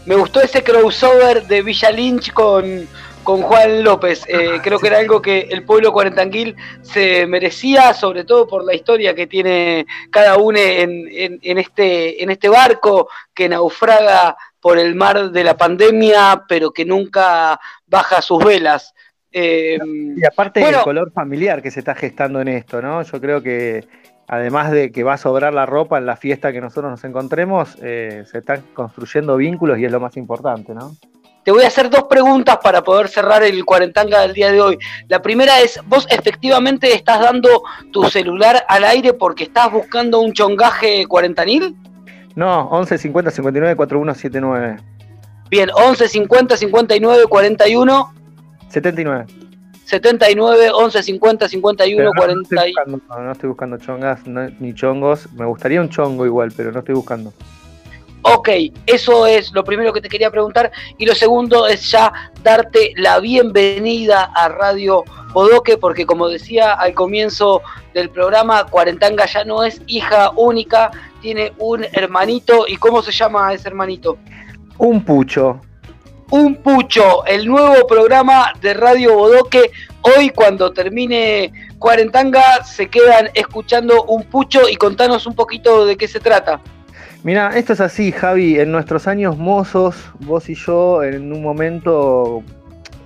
[0.06, 2.88] me gustó ese crossover de Villa Lynch con,
[3.24, 4.24] con Juan López.
[4.28, 8.74] Eh, creo que era algo que el pueblo cuarentanguil se merecía, sobre todo por la
[8.74, 14.78] historia que tiene cada uno en, en- en este, en este barco que naufraga por
[14.78, 18.94] el mar de la pandemia, pero que nunca baja sus velas.
[19.32, 19.78] Eh,
[20.16, 23.02] Y aparte bueno, el color familiar que se está gestando en esto, ¿no?
[23.02, 23.86] Yo creo que
[24.26, 27.76] además de que va a sobrar la ropa en la fiesta que nosotros nos encontremos,
[27.82, 30.94] eh, se están construyendo vínculos y es lo más importante, ¿no?
[31.44, 34.78] Te voy a hacer dos preguntas para poder cerrar el cuarentanga del día de hoy.
[35.08, 37.62] La primera es, ¿vos efectivamente estás dando
[37.92, 41.74] tu celular al aire porque estás buscando un chongaje cuarentanil?
[42.36, 44.76] No, 11 50 59 4179.
[45.50, 48.14] Bien, 11 50 59 41
[48.68, 49.26] 79.
[49.84, 53.76] 79 11 50 51 Pero no, no 40 estoy y- buscando, no, no estoy buscando
[53.78, 55.32] chongas no- ni chongos.
[55.32, 57.32] Me gustaría un chongo igual, pero no estoy buscando.
[58.22, 58.48] Ok,
[58.86, 60.70] eso es lo primero que te quería preguntar.
[60.98, 66.92] Y lo segundo es ya darte la bienvenida a Radio Bodoque, porque como decía al
[66.92, 67.62] comienzo
[67.94, 70.90] del programa, Cuarentanga ya no es hija única,
[71.22, 72.66] tiene un hermanito.
[72.68, 74.18] ¿Y cómo se llama ese hermanito?
[74.76, 75.60] Un pucho.
[76.32, 79.72] Un Pucho, el nuevo programa de Radio Bodoque.
[80.02, 86.06] Hoy cuando termine Cuarentanga se quedan escuchando un Pucho y contanos un poquito de qué
[86.06, 86.60] se trata.
[87.22, 88.58] Mira, esto es así, Javi.
[88.58, 92.42] En nuestros años mozos, vos y yo, en un momento,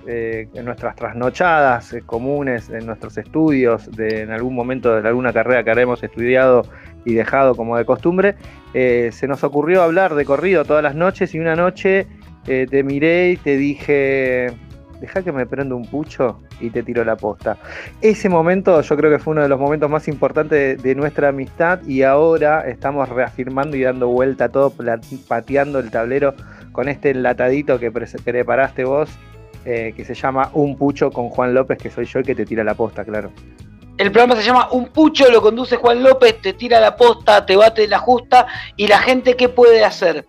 [0.07, 5.33] eh, en nuestras trasnochadas eh, comunes, en nuestros estudios, de, en algún momento de alguna
[5.33, 6.61] carrera que habremos estudiado
[7.03, 8.35] y dejado como de costumbre,
[8.73, 12.07] eh, se nos ocurrió hablar de corrido todas las noches y una noche
[12.45, 14.53] te miré y te dije,
[14.99, 17.57] deja que me prenda un pucho y te tiro la posta.
[18.01, 21.81] Ese momento yo creo que fue uno de los momentos más importantes de, nuestra amistad
[21.85, 24.73] y ahora estamos reafirmando y dando vuelta todo,
[25.27, 26.33] pateando el tablero
[26.71, 29.09] con este enlatadito que pre- preparaste vos,
[29.65, 32.45] eh, que se llama Un Pucho con Juan López, que soy yo y que te
[32.45, 33.31] tira la posta, claro.
[33.97, 37.55] El programa se llama Un Pucho, lo conduce Juan López, te tira la posta, te
[37.55, 38.45] bate la justa.
[38.75, 40.25] ¿Y la gente qué puede hacer?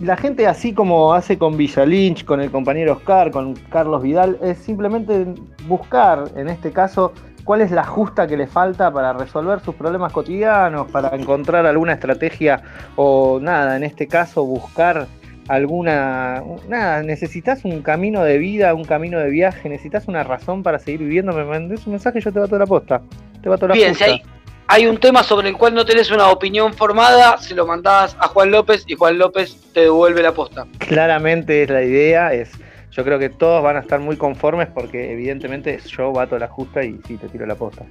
[0.00, 4.38] La gente así como hace con Villa Lynch, con el compañero Oscar, con Carlos Vidal,
[4.42, 5.26] es simplemente
[5.66, 7.12] buscar, en este caso,
[7.44, 11.94] cuál es la justa que le falta para resolver sus problemas cotidianos, para encontrar alguna
[11.94, 12.62] estrategia
[12.96, 15.06] o nada, en este caso buscar
[15.48, 16.42] alguna...
[16.68, 21.00] Nada, necesitas un camino de vida, un camino de viaje, necesitas una razón para seguir
[21.00, 23.00] viviendo, me mandes un mensaje y yo te bato la posta.
[23.42, 24.22] Te bato la Bien, si hay,
[24.68, 28.28] hay un tema sobre el cual no tenés una opinión formada, se lo mandás a
[28.28, 30.66] Juan López y Juan López te devuelve la posta.
[30.78, 32.50] Claramente es la idea, es
[32.90, 36.82] yo creo que todos van a estar muy conformes porque evidentemente yo bato la justa
[36.82, 37.84] y sí te tiro la posta.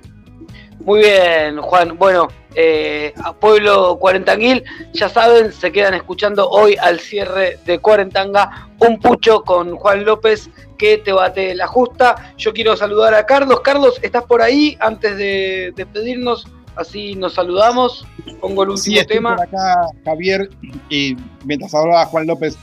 [0.79, 1.97] Muy bien, Juan.
[1.97, 8.69] Bueno, eh, a Pueblo Cuarentanguil, ya saben, se quedan escuchando hoy al cierre de Cuarentanga
[8.79, 12.33] un pucho con Juan López que te bate la justa.
[12.37, 13.61] Yo quiero saludar a Carlos.
[13.61, 16.47] Carlos, ¿estás por ahí antes de despedirnos?
[16.75, 18.05] Así nos saludamos.
[18.41, 19.35] Pongo el último Sí, estoy tema.
[19.35, 20.49] por acá, Javier,
[20.89, 21.15] y
[21.45, 22.57] mientras hablaba Juan López,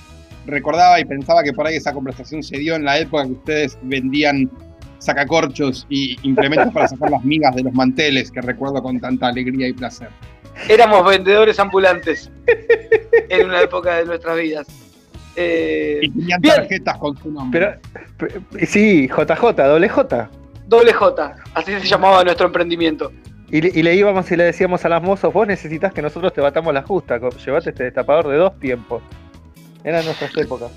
[0.47, 3.78] recordaba y pensaba que por ahí esa conversación se dio en la época que ustedes
[3.82, 4.51] vendían
[4.98, 9.68] sacacorchos y implementos para sacar las migas de los manteles, que recuerdo con tanta alegría
[9.68, 10.09] y placer.
[10.68, 12.30] Éramos vendedores ambulantes
[13.28, 14.66] en una época de nuestras vidas.
[15.34, 16.55] Eh, Y tenían bien.
[16.56, 17.78] tarjetas con su nombre.
[18.18, 20.30] Pero, sí, JJ, doble J.
[20.66, 23.10] Doble J, así se llamaba nuestro emprendimiento.
[23.53, 26.33] Y le, y le íbamos y le decíamos a las mozos, vos necesitas que nosotros
[26.33, 29.03] te batamos la justa, llevate este destapador de dos tiempos.
[29.85, 30.70] Eran nuestras épocas.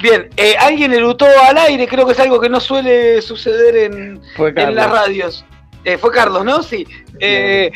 [0.00, 4.20] Bien, eh, alguien erutó al aire, creo que es algo que no suele suceder en,
[4.54, 5.44] las radios.
[5.84, 6.62] Eh, fue Carlos, ¿no?
[6.62, 6.86] Sí.
[7.18, 7.72] Eh,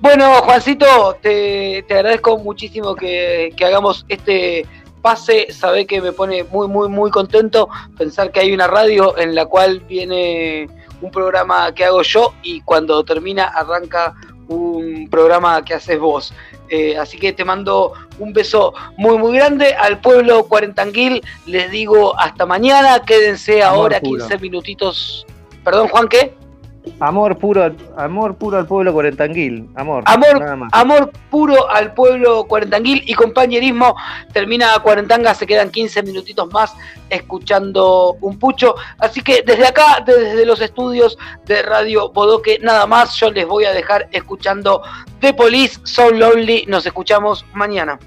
[0.00, 4.64] bueno, Juancito, te, te agradezco muchísimo que, que hagamos este
[5.02, 5.52] pase.
[5.52, 9.44] Sabé que me pone muy, muy, muy contento pensar que hay una radio en la
[9.44, 10.66] cual viene
[11.00, 14.14] un programa que hago yo y cuando termina arranca
[14.48, 16.32] un programa que haces vos.
[16.68, 21.22] Eh, así que te mando un beso muy muy grande al pueblo cuarentanguil.
[21.46, 23.00] Les digo hasta mañana.
[23.04, 24.26] Quédense ahora puro.
[24.26, 25.26] 15 minutitos.
[25.64, 26.34] Perdón, Juan, ¿qué?
[27.00, 29.68] Amor puro, al- amor puro al pueblo cuarentanguil.
[29.74, 30.70] Amor, Amor, nada más.
[30.72, 33.94] amor puro al pueblo cuarentanguil y compañerismo.
[34.32, 36.74] Termina Cuarentanga, se quedan 15 minutitos más
[37.10, 38.74] escuchando un pucho.
[38.98, 43.64] Así que desde acá, desde los estudios de Radio Bodoque, nada más, yo les voy
[43.64, 44.82] a dejar escuchando
[45.20, 46.66] The Police, So Lonely.
[46.66, 47.98] Nos escuchamos mañana.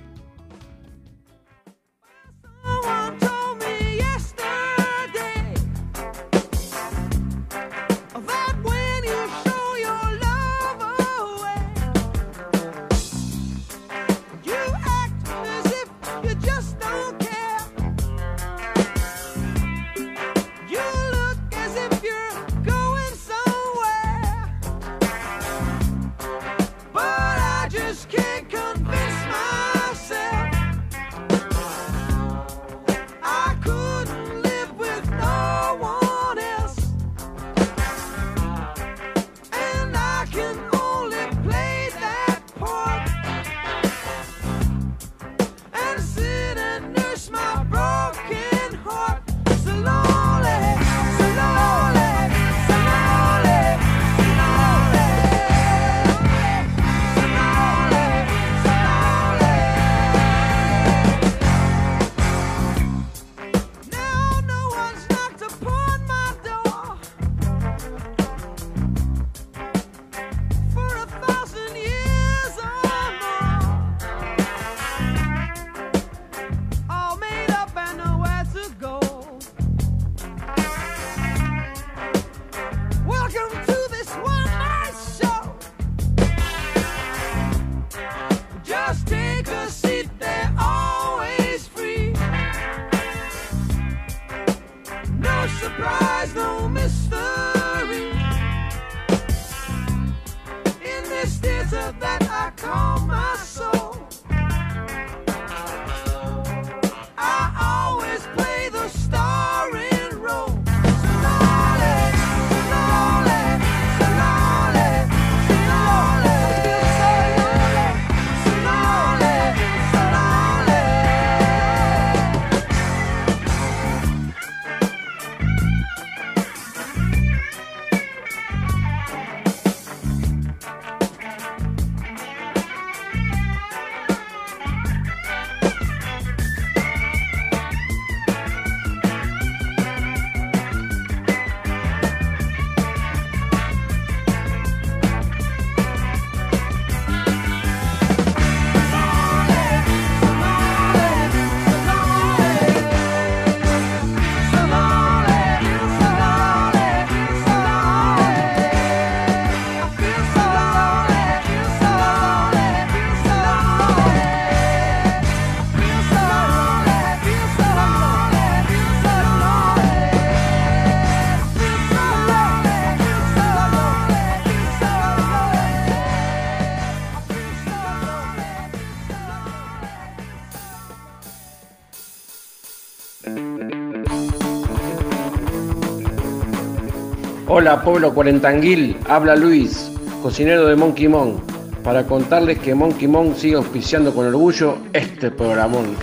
[187.59, 189.91] Hola pueblo cuarentanguil, habla Luis,
[190.21, 191.41] cocinero de Monkey Mon,
[191.83, 195.97] para contarles que Monkey Mon sigue auspiciando con orgullo este programón.